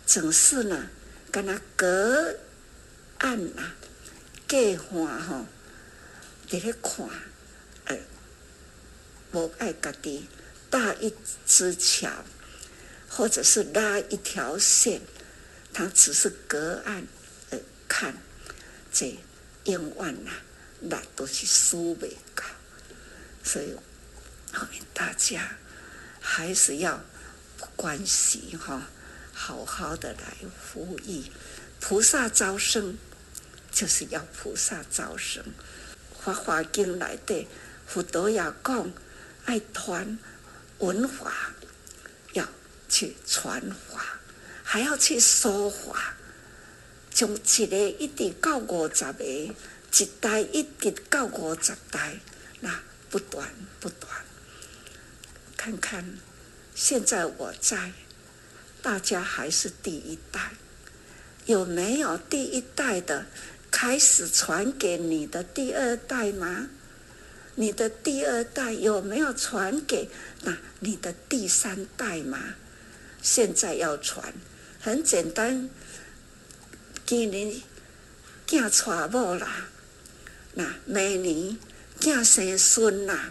[0.05, 0.89] 总是呢，
[1.31, 2.37] 跟那隔
[3.19, 3.73] 岸呐，
[4.49, 5.47] 隔岸吼，
[6.51, 7.09] 在咧看。
[9.33, 10.27] 我爱家己
[10.71, 11.13] 搭一
[11.45, 12.25] 支桥，
[13.07, 15.03] 或者是拉一条线，
[15.75, 17.07] 它只是隔岸
[17.89, 18.15] 看，
[18.93, 19.17] 这
[19.65, 20.31] 永远呐，
[20.81, 22.45] 那都是输未高。
[23.43, 23.75] 所以
[24.53, 25.57] 我们大家
[26.21, 27.01] 还是要
[27.75, 28.83] 关心哈，
[29.33, 30.37] 好好的来
[30.73, 31.25] 呼吁
[31.81, 32.97] 菩萨招生，
[33.71, 35.45] 就是要菩萨招生。
[36.21, 37.47] 法华经来的
[37.87, 38.91] 佛陀要讲。
[39.47, 40.19] 爱传
[40.79, 41.33] 文化，
[42.33, 42.45] 要
[42.89, 44.19] 去传法，
[44.65, 46.16] 还要去说法，
[47.17, 52.21] 从一个一直到五十个，一代一直到五十代，
[52.61, 53.49] 那不断
[53.81, 54.13] 不断。
[55.57, 56.19] 看看
[56.75, 57.93] 现在我在，
[58.83, 60.51] 大家还是第一代，
[61.47, 63.25] 有没有第一代的
[63.71, 66.69] 开始传给你的第二代吗？
[67.55, 70.11] 你的第二代有没有传给
[70.43, 72.57] 那你的第三代吗？
[73.23, 74.35] 现在要传，
[74.79, 75.71] 很简单，
[77.07, 77.63] 今年
[78.49, 79.69] 囝娶某啦，
[80.55, 81.57] 那明年
[82.01, 83.31] 囝生孙啦，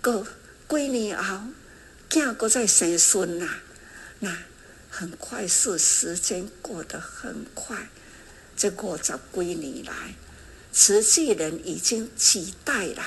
[0.00, 0.26] 过
[0.70, 1.48] 几年后
[2.08, 3.58] 囝搁再生孙啦，
[4.20, 4.38] 那
[4.88, 7.90] 很快速，时间过得很快，
[8.56, 10.14] 这过十几年来。
[10.72, 13.04] 慈济人已经几代了，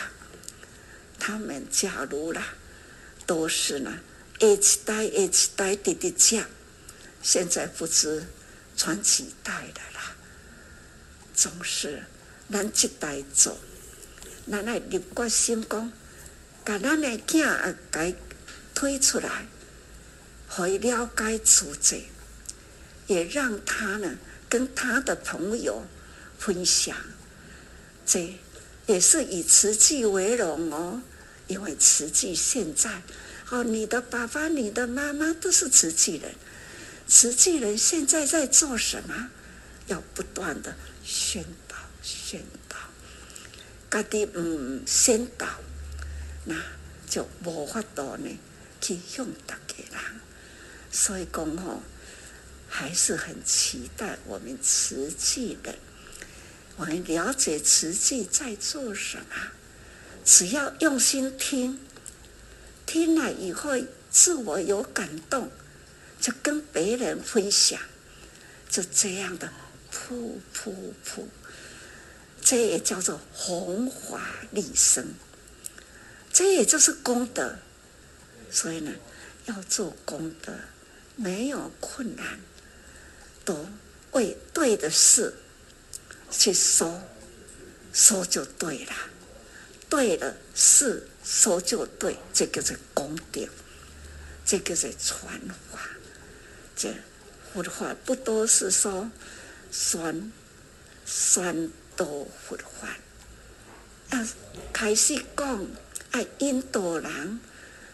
[1.18, 2.40] 他们加入了，
[3.26, 3.98] 都是呢，
[4.40, 6.46] 一代一代的的讲，
[7.24, 8.28] 现在不知
[8.78, 10.16] 传几代的啦，
[11.34, 12.04] 总是
[12.52, 13.58] 咱这代做，
[14.50, 15.92] 咱来立决心讲，
[16.64, 18.16] 把咱的囝儿给
[18.74, 19.48] 推出来，
[20.48, 22.06] 会了解自己，
[23.08, 24.18] 也让他呢
[24.50, 25.86] 跟他的朋友
[26.38, 26.96] 分享。
[28.06, 28.38] 这
[28.86, 31.02] 也是以慈济为荣哦，
[31.48, 33.02] 因为慈济现在
[33.50, 36.36] 哦，你的爸爸、你的妈妈都是慈济人，
[37.08, 39.30] 慈济人现在在做什么？
[39.88, 42.76] 要不断的宣导、宣导，
[43.92, 45.48] 家己唔宣导，
[46.46, 46.56] 那
[47.08, 48.40] 就无法度呢
[48.82, 50.02] 去向大家人。
[50.92, 51.84] 所以讲哦，
[52.68, 55.76] 还是很期待我们慈济人。
[56.78, 59.52] 我们了解慈济在做什么，
[60.26, 61.80] 只要用心听，
[62.88, 63.72] 听了以后
[64.10, 65.52] 自我有感动，
[66.26, 67.80] 就跟别人分享，
[68.68, 69.54] 就这样的
[69.94, 70.74] 噗噗
[71.06, 71.24] 噗，
[72.42, 74.20] 这也叫做弘法
[74.50, 75.06] 利生，
[76.34, 77.60] 这也就是功德。
[78.50, 78.92] 所以呢，
[79.46, 80.52] 要做功德，
[81.16, 82.40] 没有困难，
[83.44, 83.68] 都
[84.14, 85.32] 为对的事。
[86.32, 87.04] 去说，
[87.94, 88.96] 说就对了，
[89.88, 93.48] 对了是说就对，这个是功德，
[94.44, 95.40] 这个是传
[95.72, 95.80] 法。
[96.76, 96.94] 这
[97.54, 99.10] 佛法不都是说
[99.72, 100.32] 宣
[101.06, 102.98] 宣导佛法？
[104.10, 104.28] 啊，
[104.74, 105.66] 开始讲
[106.12, 107.40] 爱引导人，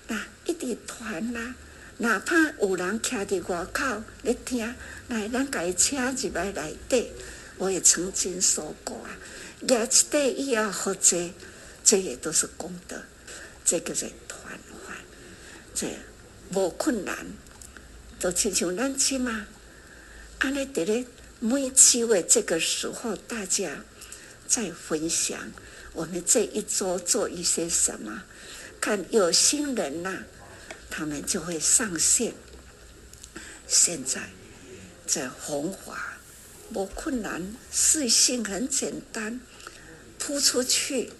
[0.07, 1.55] 那一直传啦。
[1.97, 4.75] 哪怕有人徛伫外口来听，
[5.07, 7.11] 来咱家车入来内底，
[7.57, 9.15] 我也曾经说过啊。
[9.59, 11.29] 廿七代以后或者，
[11.83, 12.99] 这也都是功德。
[13.63, 14.95] 这个是团法，
[15.75, 15.87] 这
[16.53, 17.15] 无困难，
[18.21, 19.47] 都亲像咱起嘛。
[20.37, 21.05] 安尼在咧
[21.39, 23.83] 每七月这个时候，大家
[24.47, 25.51] 在分享
[25.93, 28.23] 我们这一周做一些什么，
[28.79, 30.23] 看有心人呐、
[30.91, 32.33] 他们就会上线。
[33.67, 34.29] 现在
[35.07, 36.19] 这弘法
[36.71, 39.41] 不困难，事情很简单，
[40.19, 41.11] 铺出去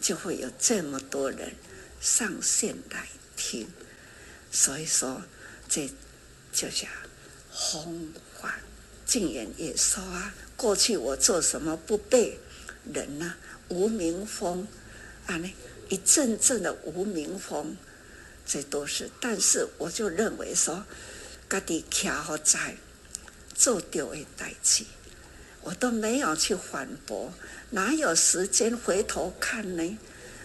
[0.00, 1.54] 就会有这么多人
[2.00, 3.66] 上线来听。
[4.52, 5.22] 所以说，
[5.68, 5.90] 这
[6.52, 6.86] 就叫
[7.50, 8.58] 弘法。
[9.06, 12.38] 净言也说啊，过去我做什么不被
[12.92, 13.34] 人呢、
[13.68, 14.68] 无名风
[15.26, 15.52] 啊，那
[15.88, 17.76] 一阵阵的无名风。
[18.46, 20.84] 这都是，但是我就认为说，
[21.48, 22.76] 家己徛好在
[23.54, 24.84] 做掉的代志，
[25.62, 27.32] 我都没有去反驳，
[27.70, 29.98] 哪有时间回头看呢？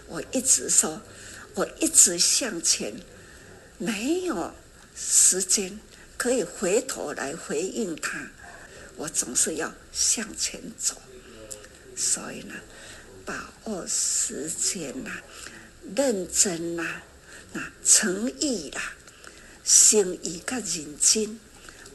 [0.08, 1.02] 我一直说，
[1.56, 3.00] 我一直向前，
[3.80, 4.54] 没有
[4.96, 5.80] 时间
[6.18, 8.30] 可以回头来回应他，
[8.96, 11.02] 我总是要向前走，
[11.96, 12.56] 所以呢，
[13.26, 15.12] 把握时间呐、
[15.96, 17.04] 认真呐、啊。
[17.54, 18.94] 那诚意啦，
[19.64, 21.40] 心意较认真，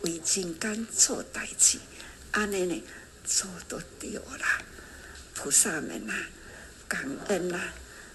[0.02, 1.78] 为人间做代志，
[2.30, 2.82] 安尼呢
[3.24, 4.62] 做都对啦。
[5.34, 6.14] 菩萨们呐，
[6.88, 7.60] 感恩呐，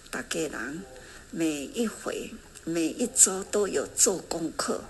[0.10, 0.84] 大家人
[1.30, 2.32] 每一回、
[2.64, 4.84] 每一周都有做功课，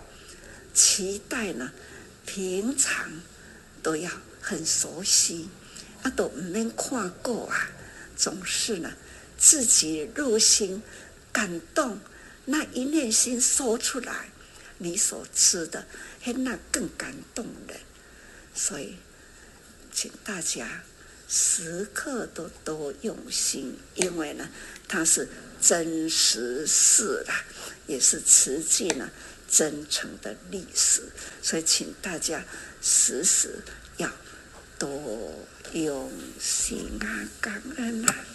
[0.76, 1.72] 期待呢，
[2.26, 3.22] 平常
[3.82, 4.12] 都要
[4.42, 5.50] 很熟悉，
[6.04, 7.70] 啊，都唔免看过啊，
[8.16, 8.94] 总是呢
[9.38, 10.84] 自己入心
[11.32, 12.00] 感动。
[12.48, 14.30] 那一念心说出来，
[14.78, 15.88] 你所知的，
[16.22, 17.80] 嘿那更感动人。
[18.54, 18.98] 所以，
[19.92, 20.84] 请大家
[21.28, 24.48] 时刻都多用心，因为呢，
[24.88, 25.28] 它是
[25.60, 27.44] 真实事啦，
[27.88, 29.10] 也是实际呢
[29.50, 31.04] 真诚的历史。
[31.42, 32.44] 所以，请大家
[32.82, 33.60] 时时
[33.98, 34.10] 要
[34.78, 35.34] 多
[35.74, 38.35] 用心啊，感恩啊。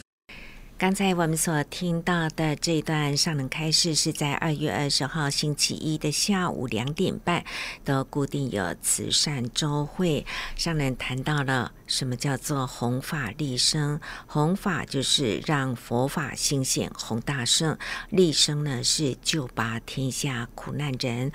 [0.81, 7.45] 刚才我们所听到的这段上人开示，是在二月二十号星期一的下午两点半，
[7.85, 10.25] 都固定有慈善周会。
[10.57, 17.77] 上人谈到了什么叫做弘法利生，弘法就是让佛法兴显弘大圣，
[18.09, 21.31] 利生呢是救拔天下苦难人。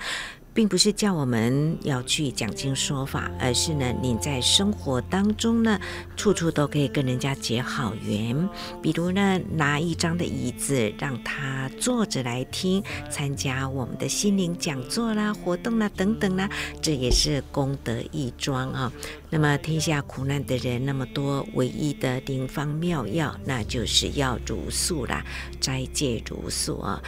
[0.56, 5.78] 并不是叫我们要去讲经说法，而是呢，你在生活当中呢，
[6.16, 8.48] 处处都可以跟人家结好缘。
[8.80, 16.48] 比如呢，拿一张的椅子让他坐着来听，参加我们的心灵讲座啦、活动啦等等啦，
[16.80, 18.90] 这也是功德一桩啊。
[19.28, 25.22] 那么天下苦难的人那么多，唯一的灵方妙药，那就是要茹素啦，
[25.60, 27.02] 斋戒茹素啊。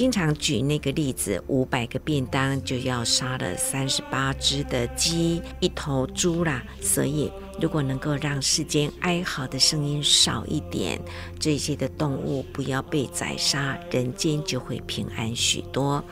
[0.00, 6.64] 经常举那个例子，五百个便当就要杀了三十八只的鸡，一头猪啦。
[6.80, 7.30] 所以，
[7.60, 10.98] 如果能够让世间哀嚎的声音少一点，
[11.38, 16.02] 这些的动物不要被宰杀，人间就会平安许多。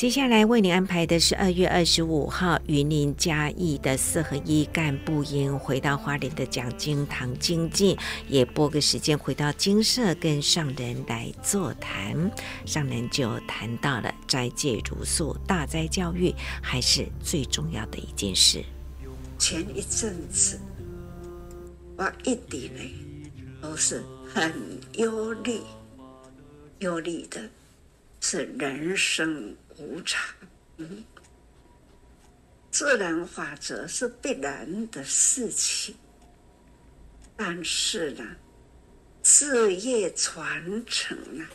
[0.00, 7.94] 接下来为您安排的是二月二十五号云林嘉义的四合一干部营，回到花莲的讲经堂精进，
[8.26, 12.32] 也拨个时间回到精舍跟上人来座谈。
[12.64, 18.64] 上人就谈到了斋戒茹素，大斋教育还是最重要的一件事。
[19.38, 20.58] 前一阵子，
[21.98, 22.80] 我一直呢
[23.60, 24.50] 都是很
[24.94, 25.60] 忧虑，
[26.78, 27.38] 忧虑的
[28.22, 29.54] 是人生。
[29.80, 30.22] 无常，
[32.70, 35.96] 自然法则是必然的事情，
[37.34, 38.36] 但是呢，
[39.22, 41.46] 事业传承呢，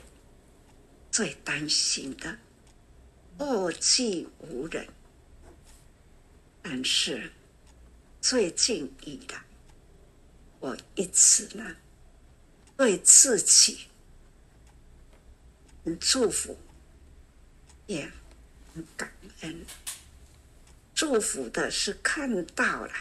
[1.11, 2.35] 最担心的，
[3.37, 4.87] 后继无人。
[6.63, 7.31] 但是
[8.19, 9.39] 最近以来，
[10.59, 11.75] 我一直呢，
[12.75, 13.85] 对自己
[15.99, 16.57] 祝福。
[17.87, 18.11] 也
[18.73, 19.11] 很感
[19.41, 19.65] 恩，
[20.93, 22.93] 祝福的是看到了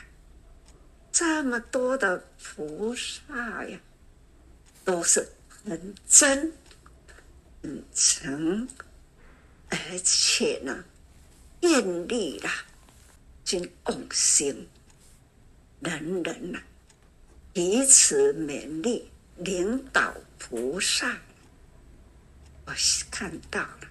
[1.11, 3.79] 这么多的菩萨呀，
[4.85, 5.29] 都是
[5.65, 6.53] 很真、
[7.63, 8.69] 很诚，
[9.71, 10.85] 而且呢，
[11.61, 12.65] 愿力啦，
[13.45, 14.67] 尽往生，
[15.81, 16.65] 人人呐、啊，
[17.53, 21.17] 彼此勉励，领导菩萨。
[22.67, 22.73] 我
[23.11, 23.89] 看到了，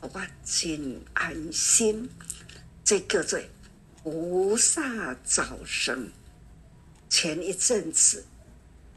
[0.00, 0.10] 我
[0.44, 2.08] 真安心。
[2.84, 3.40] 这叫做
[4.02, 6.12] 菩萨早生。
[7.08, 8.24] 前一阵子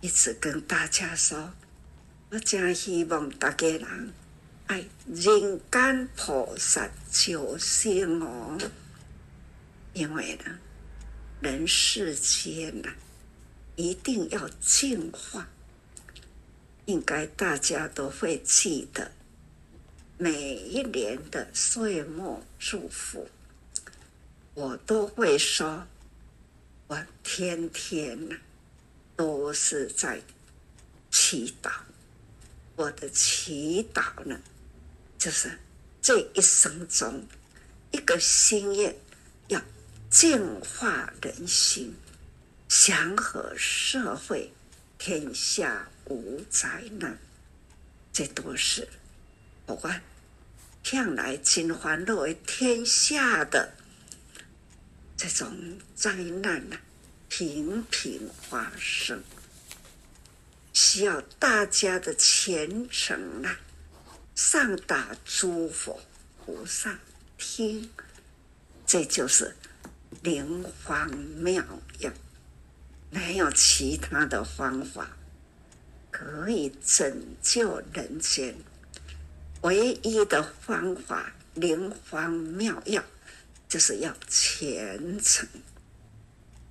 [0.01, 1.53] 一直跟大家说，
[2.29, 4.13] 我真希望大家人
[4.67, 8.57] 爱人间菩萨救生哦，
[9.93, 10.59] 因为呢，
[11.41, 12.89] 人世间呢，
[13.75, 15.47] 一定要净化。
[16.85, 19.11] 应该大家都会记得，
[20.21, 23.29] 每一年的岁末祝福，
[24.53, 25.87] 我都会说，
[26.87, 28.35] 我天天呢
[29.15, 30.21] 都是在
[31.09, 31.71] 祈祷。
[32.75, 34.37] 我的祈祷呢，
[35.17, 35.57] 就是
[36.01, 37.25] 这一生中
[37.91, 38.93] 一个心愿，
[39.47, 39.61] 要
[40.09, 41.95] 净化人心，
[42.67, 44.51] 祥和社会，
[44.97, 47.17] 天下无灾难，
[48.11, 48.85] 这都是
[49.65, 49.89] 我
[50.83, 53.73] 向来尽欢乐为天下的
[55.15, 56.77] 这种灾难呐，
[57.27, 59.23] 频频发生，
[60.73, 63.57] 需要大家的虔诚呐，
[64.33, 66.01] 上达诸佛
[66.43, 66.99] 菩萨
[67.37, 67.89] 听，
[68.87, 69.55] 这就是
[70.23, 71.63] 灵方妙
[71.99, 72.11] 药，
[73.11, 75.15] 没有其他的方法。
[76.11, 78.55] 可以拯救人间，
[79.61, 83.03] 唯一的方法，灵方妙药，
[83.67, 85.47] 就是要虔诚。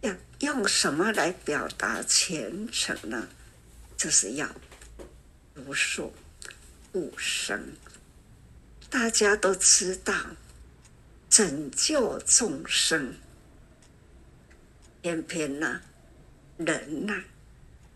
[0.01, 3.29] 要用什么来表达虔诚呢？
[3.97, 4.49] 就是要
[5.55, 6.15] 如数
[6.93, 7.73] 不生。
[8.89, 10.15] 大家都知道，
[11.29, 13.15] 拯救众生，
[15.03, 15.83] 偏偏呢，
[16.57, 17.25] 人呐、啊。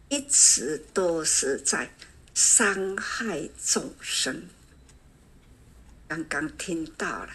[0.08, 1.90] 一直都是在
[2.34, 4.48] 伤害众生。
[6.12, 7.30] 刚刚听到了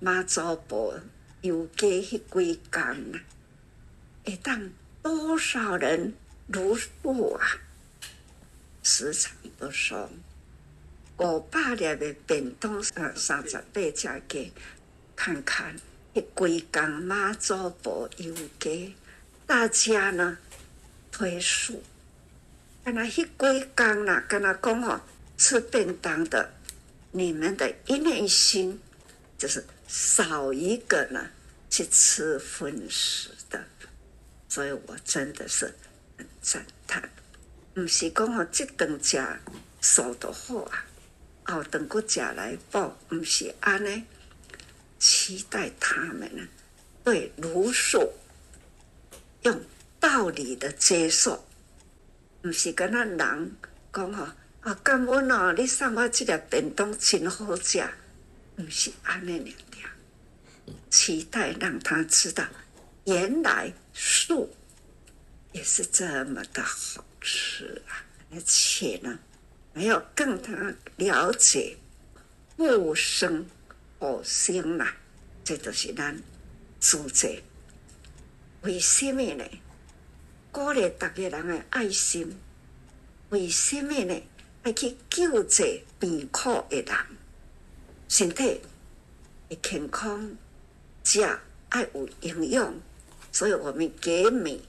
[0.00, 0.98] 妈祖婆
[1.42, 3.20] 游街迄几天呐，
[4.24, 4.68] 会当
[5.00, 6.12] 多少人
[6.48, 7.46] 如数啊？
[8.82, 10.10] 时常都说
[11.18, 14.52] 五百粒的便当，呃，三十八家给
[15.14, 15.76] 看看，
[16.14, 18.92] 迄几天妈祖婆游街，
[19.46, 20.36] 大家呢？
[21.12, 21.80] 推数，
[22.84, 25.00] 跟他一归刚了，跟他讲哦，
[25.36, 26.52] 吃便当的，
[27.12, 28.80] 你们的一念一心
[29.36, 31.30] 就是少一个呢，
[31.70, 33.64] 去吃荤食的，
[34.48, 35.74] 所以我真的是
[36.16, 37.10] 很赞叹。
[37.74, 39.40] 不是讲哦，这顿家
[39.80, 40.84] 受得好啊，
[41.44, 44.06] 后顿个家来报，不是安呢，
[44.98, 46.46] 期待他们呢，
[47.04, 48.12] 对如数
[49.42, 49.60] 用。
[50.00, 51.44] 道理的接受，
[52.40, 53.52] 不是跟那人
[53.92, 54.28] 讲吼
[54.60, 57.82] 啊，感恩哦，你送我即个便当真好食，
[58.56, 59.88] 毋是安尼两条，
[60.90, 62.44] 期待让他知道，
[63.04, 64.52] 原来素
[65.52, 68.02] 也是这么的好吃啊，
[68.32, 69.18] 而且呢，
[69.74, 71.76] 还要更他了解
[72.56, 73.46] 不生
[74.00, 74.88] 不息呐，
[75.44, 76.20] 这都是咱
[76.80, 77.28] 主责。
[78.62, 79.44] 为什么呢？
[80.50, 82.36] 鼓励大家人的爱心，
[83.28, 84.20] 为什么呢？
[84.68, 86.94] 爱去救济病苦的人，
[88.06, 88.60] 身体
[89.48, 90.36] 会健康，
[91.02, 91.22] 食
[91.70, 92.74] 爱有营养，
[93.32, 94.62] 所以我们给米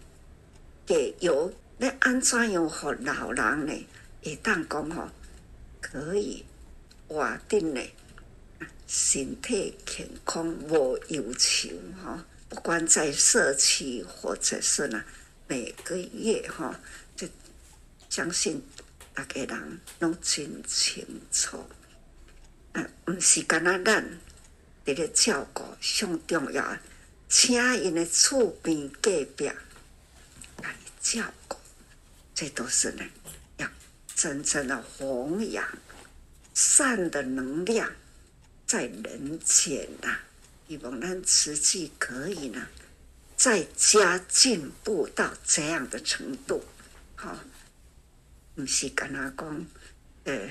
[0.85, 3.87] 给油，那安怎样和老人呢？
[4.23, 5.09] 会当讲吼，
[5.81, 6.45] 可以
[7.09, 7.81] 活定呢，
[8.87, 11.71] 身体健康无忧愁
[12.01, 15.03] 哈，不管在社区或者是呢。
[15.51, 16.79] 每个月哈，
[17.15, 17.27] 就
[18.07, 18.61] 相信
[19.13, 21.65] 大家人拢真清楚。
[22.73, 24.03] 啊，唔是干那咱
[24.85, 26.77] 伫咧照顾上重要，
[27.27, 29.51] 请因的厝边隔壁
[30.61, 31.57] 来照顾，
[32.35, 33.03] 这都是呢，
[33.57, 33.67] 要
[34.15, 35.67] 真正的弘扬
[36.53, 37.91] 善的能量
[38.67, 40.19] 在人间呐。
[40.67, 42.67] 希望咱慈济可以呢。
[43.35, 46.61] 再加进步到这样的程度，
[47.15, 47.39] 好、
[48.59, 49.65] 哦，不是跟他讲，
[50.25, 50.49] 呃，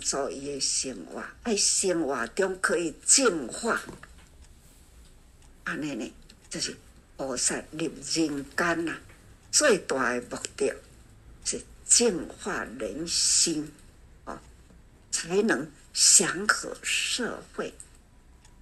[0.00, 3.80] 做一些生活，爱生活中可以净化，
[5.64, 6.12] 安尼呢，
[6.50, 6.76] 就是
[7.16, 8.98] 菩萨入人间啊，
[9.52, 10.74] 最大的目的
[11.44, 13.70] 是净化人心，
[14.24, 14.36] 哦，
[15.12, 17.72] 才能祥和社会，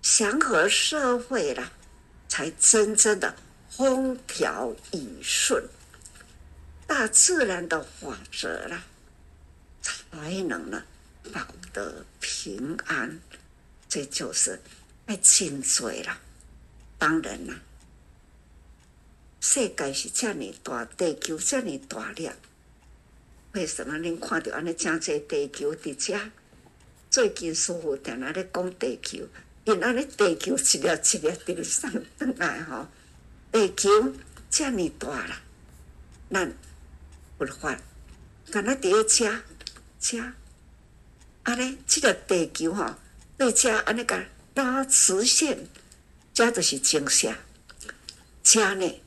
[0.03, 1.72] 祥和社会了，
[2.28, 3.35] 才真正的
[3.70, 5.64] 风调雨顺，
[6.91, 8.82] 大自然的法则了，
[9.80, 10.82] 才能呢
[11.32, 13.20] 保得平安。
[13.88, 14.61] 这就是
[15.07, 16.20] 爱真罪了。
[16.99, 17.55] 当然啦，
[19.41, 22.32] 世界是这么大，地球这么大了，
[23.53, 26.18] 为什么您看到安尼这么多地球伫遮？
[27.09, 29.28] 最近师父定在咧讲地球，
[29.62, 32.88] 因安尼地球一粒一粒地上转来吼，
[33.53, 34.12] 地球
[34.51, 35.36] 这么大了，
[36.32, 36.53] 咱
[37.41, 37.74] 佛法
[38.53, 39.43] 敢若伫咧遮
[39.99, 40.32] 遮，
[41.45, 42.97] 安尼这个地球吼，
[43.38, 44.22] 对遮安尼个
[44.55, 45.66] 拉直线。
[46.34, 47.32] 这就是金色，
[48.43, 49.01] 这呢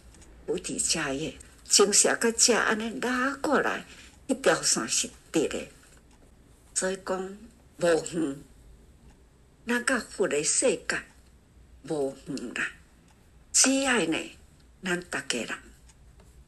[0.48, 1.38] 无底迦叶，
[1.70, 3.86] 金色个这安尼拉过来，
[4.26, 5.68] 一条线是直的，
[6.74, 7.38] 所以讲
[7.78, 8.38] 无远，
[9.66, 11.00] 那个佛的世界
[11.84, 12.68] 无远啦。
[13.52, 14.18] 只要呢，
[14.84, 15.50] 咱大家人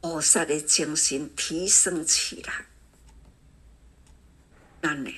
[0.08, 2.66] 菩萨的精神提升起来，
[4.80, 5.12] 那你，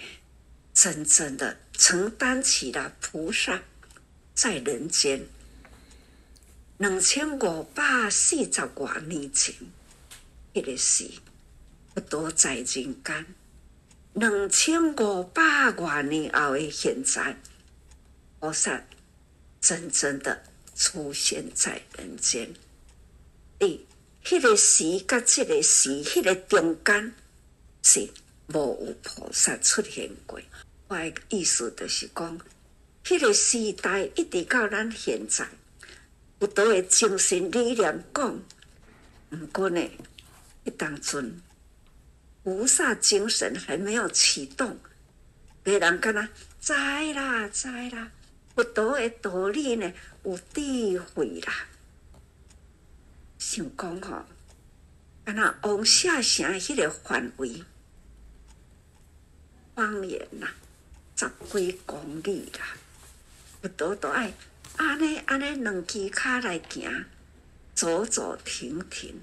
[0.72, 3.62] 真正的承担起了菩萨
[4.34, 5.26] 在人间。
[6.78, 9.54] 两千五百四十多年前，
[10.54, 11.10] 迄个是
[11.92, 13.26] 不多在人间。
[14.14, 17.36] 两千五百多年后的现在，
[18.40, 18.82] 菩萨
[19.60, 22.54] 真正的出现在人间。
[24.28, 27.14] 迄个时甲这个时，迄个中间
[27.82, 28.06] 是
[28.48, 30.38] 无有菩萨出现过。
[30.88, 32.38] 我的意思就是讲，
[33.02, 35.48] 迄个时代一直到咱现在。
[36.40, 38.38] 有多的精神力量讲，
[39.30, 39.80] 不过呢，
[40.66, 41.40] 迄当阵
[42.42, 44.78] 菩萨精神还没有启动，
[45.62, 46.28] 别人敢若
[46.60, 46.74] 知
[47.14, 48.12] 啦知啦，
[48.54, 49.90] 佛陀的道理呢
[50.22, 51.66] 有智慧啦。
[53.38, 54.24] 想讲吼，
[55.24, 57.64] 敢若往下城迄个范围，
[59.74, 60.48] 方圆呐
[61.16, 62.76] 十几公里啦，
[63.62, 64.32] 佛陀都爱。
[64.76, 67.04] 安尼安尼，两支脚来行，
[67.74, 69.20] 走走停停，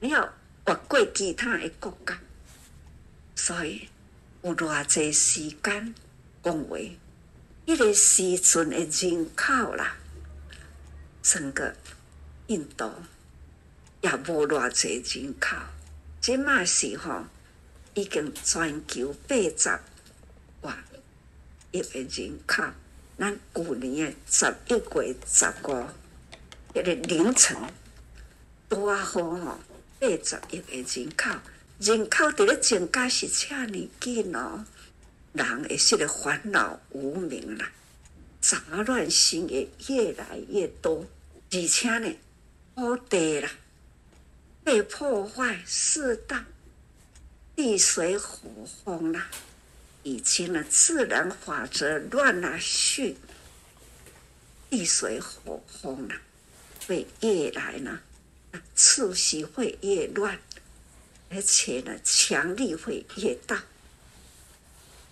[0.00, 0.34] 你要
[0.66, 2.18] 越过其他的国家，
[3.34, 3.88] 所以
[4.42, 5.94] 有偌济时间
[6.42, 6.76] 讲话，
[7.66, 9.96] 迄个时阵的人口啦，
[11.22, 11.74] 整个
[12.48, 12.90] 印度
[14.00, 15.56] 也无偌济人口，
[16.20, 17.24] 即嘛是吼
[17.94, 19.78] 已经全球八十
[20.60, 20.76] 万
[21.72, 22.62] 亿个人口。
[23.18, 25.86] 咱旧年诶十一月十五，
[26.72, 27.56] 迄个凌晨
[28.70, 29.58] 拄啊好吼，
[29.98, 31.30] 八十亿个人口，
[31.80, 33.66] 人口伫咧增加是遮尔
[33.98, 34.64] 紧哦，
[35.32, 37.68] 人会说个烦恼无明啦，
[38.40, 41.04] 杂乱心也越来越多，
[41.50, 42.14] 而且呢，
[42.76, 43.50] 土地啦
[44.68, 46.44] 被破坏四大，
[47.56, 48.50] 地水火
[48.84, 49.30] 风啦。
[50.02, 53.16] 已经了，自然法则乱了序，
[54.68, 56.20] 地水火风啦，
[56.86, 58.00] 会越来呢，
[58.74, 60.38] 次序会越乱，
[61.30, 63.64] 而且呢，强力会越大。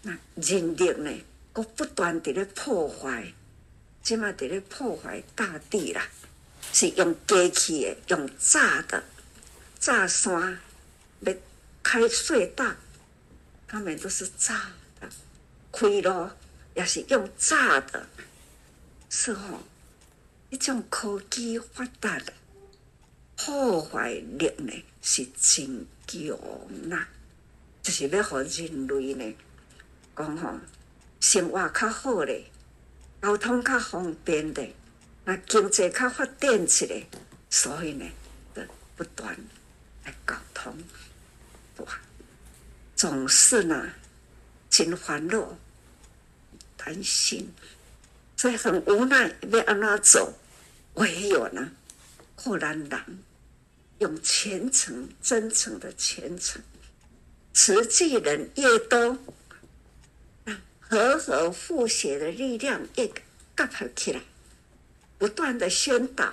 [0.03, 1.11] 那人力呢，
[1.55, 3.33] 都不断地咧破坏，
[4.03, 6.07] 即嘛地咧破坏大地啦，
[6.75, 9.03] 是用机器的，用炸的，
[9.87, 10.59] 炸山，
[11.21, 11.33] 要
[11.81, 12.75] 开隧道，
[13.69, 15.09] 他们都是炸的。
[15.71, 16.29] 开路
[16.75, 18.09] 也是用炸的，
[19.09, 19.63] 是吼，
[20.51, 22.33] 一种科技发达的，
[23.37, 26.37] 破坏力呢是真强
[26.89, 27.07] 呐，
[27.81, 29.37] 就是要让人类呢
[30.17, 30.59] 讲吼
[31.21, 32.51] 生活较好嘞，
[33.23, 34.69] 交通较方便的，
[35.25, 37.07] 那经济较发展起来，
[37.49, 38.05] 所以呢，
[38.97, 39.39] 不断
[40.07, 40.75] 来沟通，
[41.79, 42.01] 哇，
[42.95, 43.91] 总是呢。
[44.71, 45.59] 真烦恼。
[46.77, 47.53] 担心，
[48.37, 50.33] 所以很无奈，要按哪走？
[50.95, 51.73] 唯有呢，
[52.37, 53.25] 豁然人
[53.99, 56.63] 用虔诚、真诚的虔诚，
[57.53, 59.19] 持戒人越多，
[60.45, 64.21] 让和合护协的力量越结合起来，
[65.19, 66.33] 不断的宣导，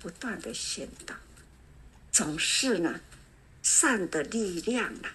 [0.00, 1.14] 不断的宣导，
[2.18, 3.00] 总是呢，
[3.62, 5.08] 善的力量呢，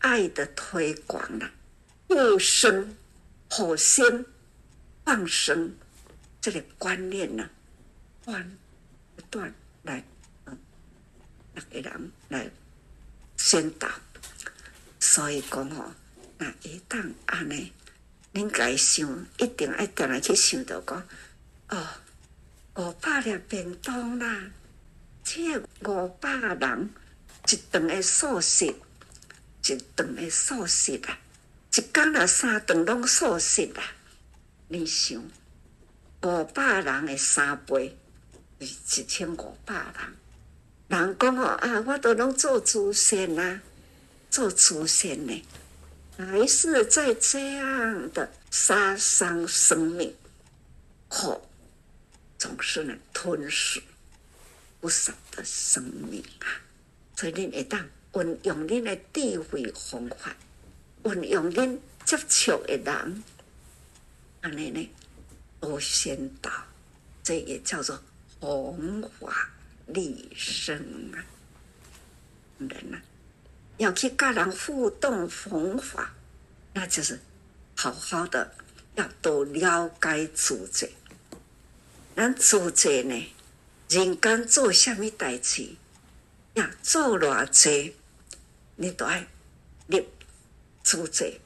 [0.00, 1.50] 爱的推广呢，
[2.06, 2.94] 不生。
[3.48, 4.26] 火星
[5.06, 5.74] 放生
[6.42, 7.48] 这个观念呢，
[8.22, 8.56] 不断
[9.16, 10.04] 不断来，
[10.44, 10.58] 嗯，
[11.54, 12.50] 那个人来
[13.38, 13.88] 宣导。
[15.00, 15.94] 所以讲吼，
[16.36, 17.72] 那一旦安尼，
[18.34, 21.08] 恁该想，一定爱定来去想到讲，
[21.70, 21.88] 哦，
[22.74, 24.50] 五百粒便当啦，
[25.24, 25.58] 这
[25.88, 26.90] 五百人
[27.50, 31.18] 一顿的素食，一顿的素食啊，
[31.74, 33.82] 一天啊三顿拢素食啊。
[34.68, 35.22] 你想，
[36.22, 37.96] 五百人的三倍，
[38.60, 40.16] 是一千五百人。
[40.88, 43.62] 人讲哦，啊，我都拢做祖先啊。
[44.30, 45.42] 做祖先呢，
[46.18, 50.14] 还是在这样的杀伤生命，
[51.08, 51.48] 后
[52.36, 53.82] 总是能吞噬
[54.84, 56.60] 不少的生命啊！
[57.16, 60.36] 所以你一旦运用你的智慧方法，
[61.04, 63.24] 运用你接触的人，
[64.42, 64.90] 安尼呢，
[65.58, 66.50] 多先导，
[67.22, 67.98] 这也叫做
[68.40, 69.48] 弘法
[69.86, 70.76] 利生
[71.14, 71.24] 啊，
[72.58, 73.00] 人啊。
[73.78, 76.12] 要去跟人互动弘法，
[76.74, 77.18] 那就是
[77.74, 78.54] 好好的
[78.96, 80.90] 要多了解自己。
[82.14, 83.33] 咱自己呢，
[83.88, 85.76] 人间做虾米代志，
[86.54, 87.94] 呀，做偌济，
[88.76, 89.26] 你都爱
[89.86, 90.08] 立
[90.82, 91.40] 自己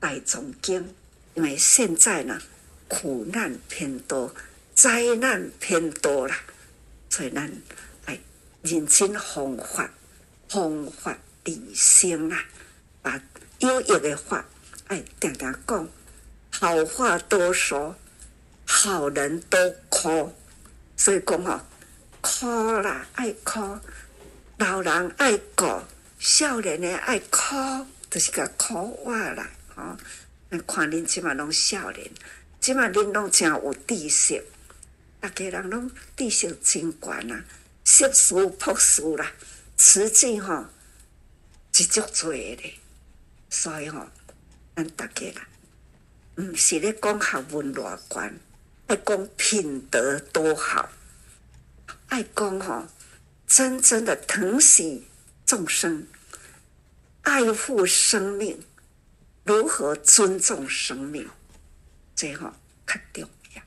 [0.00, 0.94] 大众经。
[1.34, 2.40] 因为现在呢，
[2.88, 4.34] 苦难偏多，
[4.74, 6.36] 灾难偏多啦，
[7.08, 7.52] 所以咱
[8.04, 8.18] 爱
[8.62, 9.90] 认真方法，
[10.48, 11.18] 方法。
[11.44, 12.44] 理性啊，
[13.02, 13.20] 把
[13.58, 14.46] 有益的话
[14.86, 15.88] 爱定定讲，
[16.52, 17.96] 好话多说，
[18.64, 20.32] 好人多哭，
[20.96, 21.60] 所以讲哦，
[22.22, 22.46] 哭
[22.80, 23.78] 啦爱哭，
[24.56, 25.82] 老人爱顾，
[26.18, 29.50] 少年的爱哭，就是个哭话啦。
[29.74, 29.98] 哦，
[30.66, 32.10] 看恁即马拢少年，
[32.60, 34.42] 即马恁拢真有知识，
[35.20, 37.44] 大家人拢知识真悬啊，
[37.84, 39.32] 识书朴书啦，
[39.76, 40.64] 实际吼。
[41.74, 42.78] 是足多的，
[43.48, 44.06] 所以吼，
[44.76, 45.48] 咱大家啦，
[46.36, 48.38] 毋是咧讲学问偌悬，
[48.88, 50.90] 爱讲品德多好，
[52.12, 52.86] 爱讲吼，
[53.46, 55.08] 真正的疼惜
[55.46, 56.06] 众生，
[57.22, 58.62] 爱护生命，
[59.44, 61.26] 如何尊重生命，
[62.14, 62.52] 这吼
[62.86, 63.62] 较重要。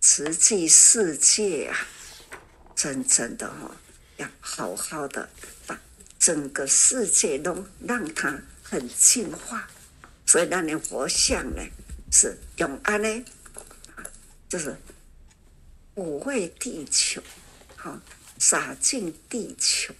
[0.00, 1.76] 慈济世界啊，
[2.76, 3.74] 真正的吼，
[4.18, 5.28] 要好好的
[5.66, 5.76] 把。
[6.16, 9.68] 整个世界都让它很净化，
[10.24, 11.62] 所以那年佛像呢
[12.12, 13.24] 是永安呢，
[14.48, 14.74] 就是
[15.96, 17.20] 抚慰地球，
[17.84, 18.00] 好
[18.38, 19.92] 洒进地球，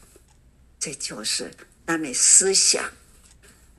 [0.81, 1.51] 这就是
[1.85, 2.83] 那年思想。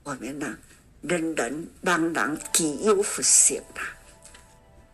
[0.04, 0.56] 我们呢，
[1.02, 3.82] 人人人人具有佛性呐，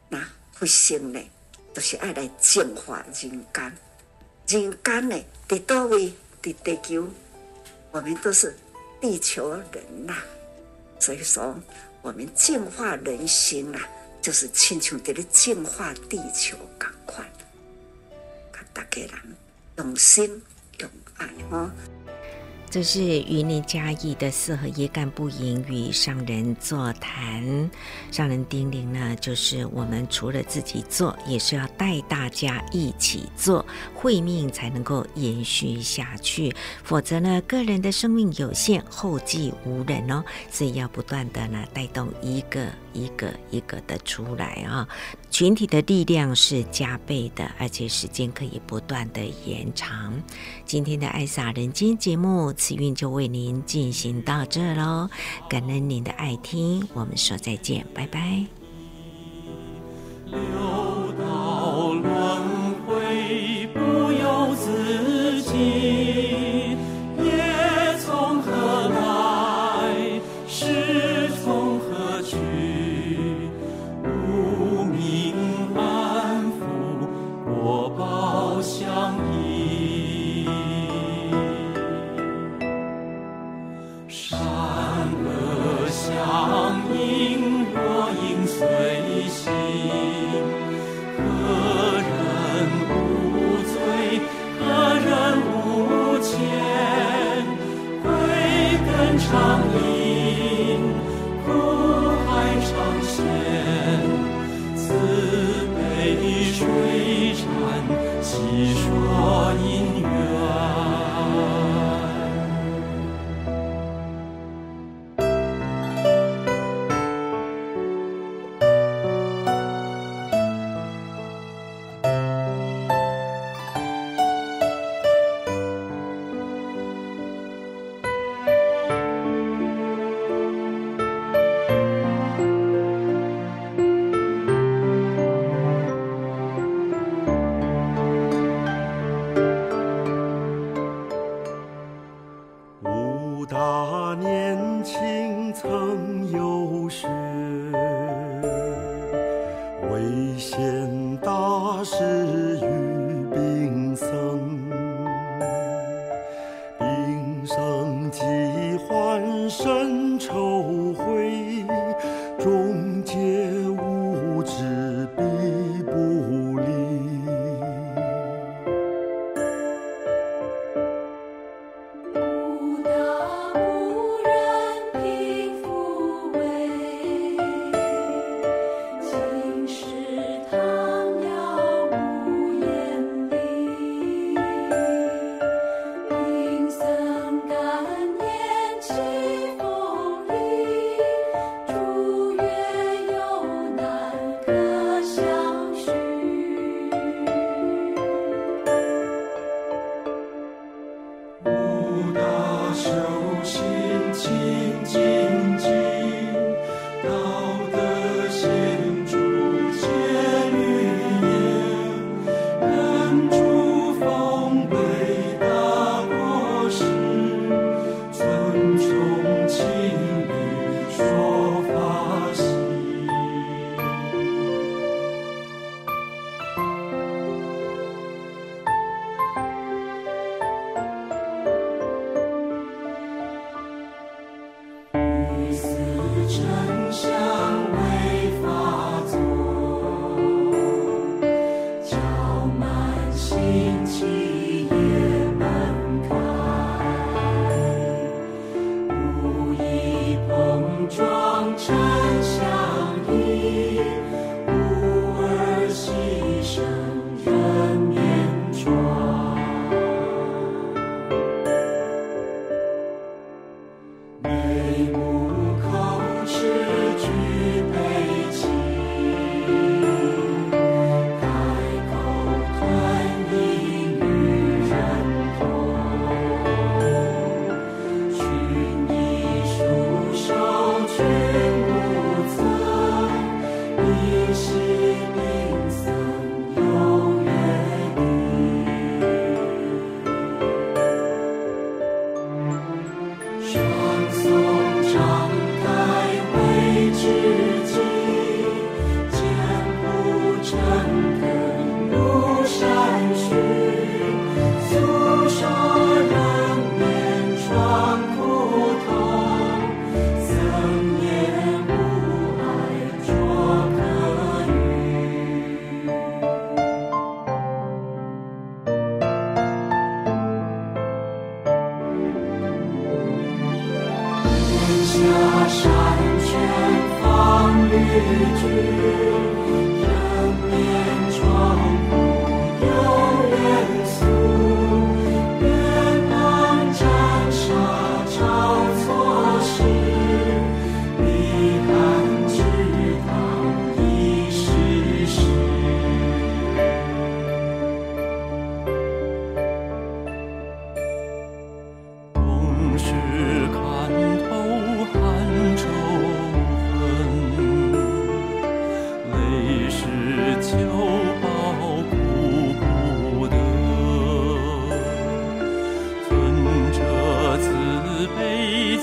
[0.07, 1.19] 那佛性呢，
[1.73, 3.73] 都、就是爱来净化人间。
[4.47, 7.05] 人间呢，在多位在地球。
[7.91, 8.55] 我们都是
[9.01, 10.15] 地球人呐、
[11.01, 11.53] 所以说
[12.01, 13.89] 我们净化人心啊，
[14.21, 17.30] 就是亲像在咧净化地球同款，看
[18.81, 19.11] 大家人
[19.77, 20.41] 用心
[20.79, 21.69] 用爱哦。
[22.67, 27.69] 这是云林嘉义的四合一干部营与上人座谈，
[28.11, 33.63] 上人叮咛呢，就是我们除了自己做，也是要带大家一起做，
[33.93, 36.55] 慧命才能够延续下去。
[36.83, 40.23] 否则呢，个人的生命有限，后继无人哦。
[40.49, 44.87] 所以要不断的呢，带动一个一个一个的出来啊。
[45.29, 50.13] 群体的力量是加倍的，而且时间可以不断的延长。
[50.65, 55.09] 今天的爱洒人间节目，慈运就为您进行到这喽，
[55.49, 58.45] 感恩您的爱听，我们说再见，拜拜。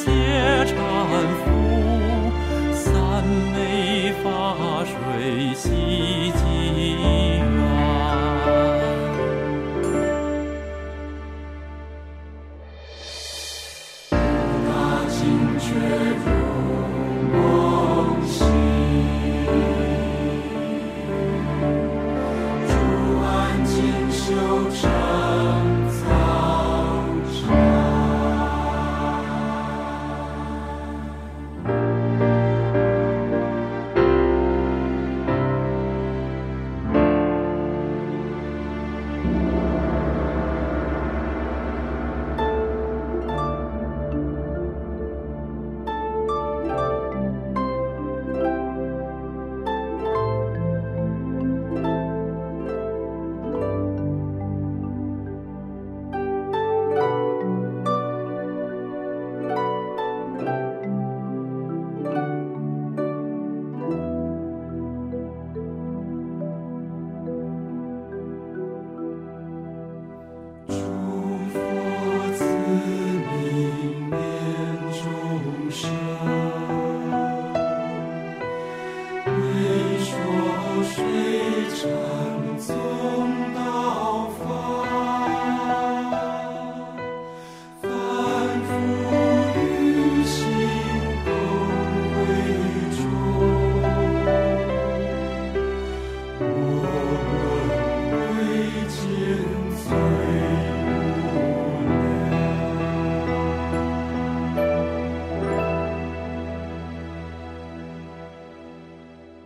[0.08, 0.74] 解缠
[1.44, 1.46] 缚，
[2.72, 4.24] 三昧法
[4.84, 6.32] 水洗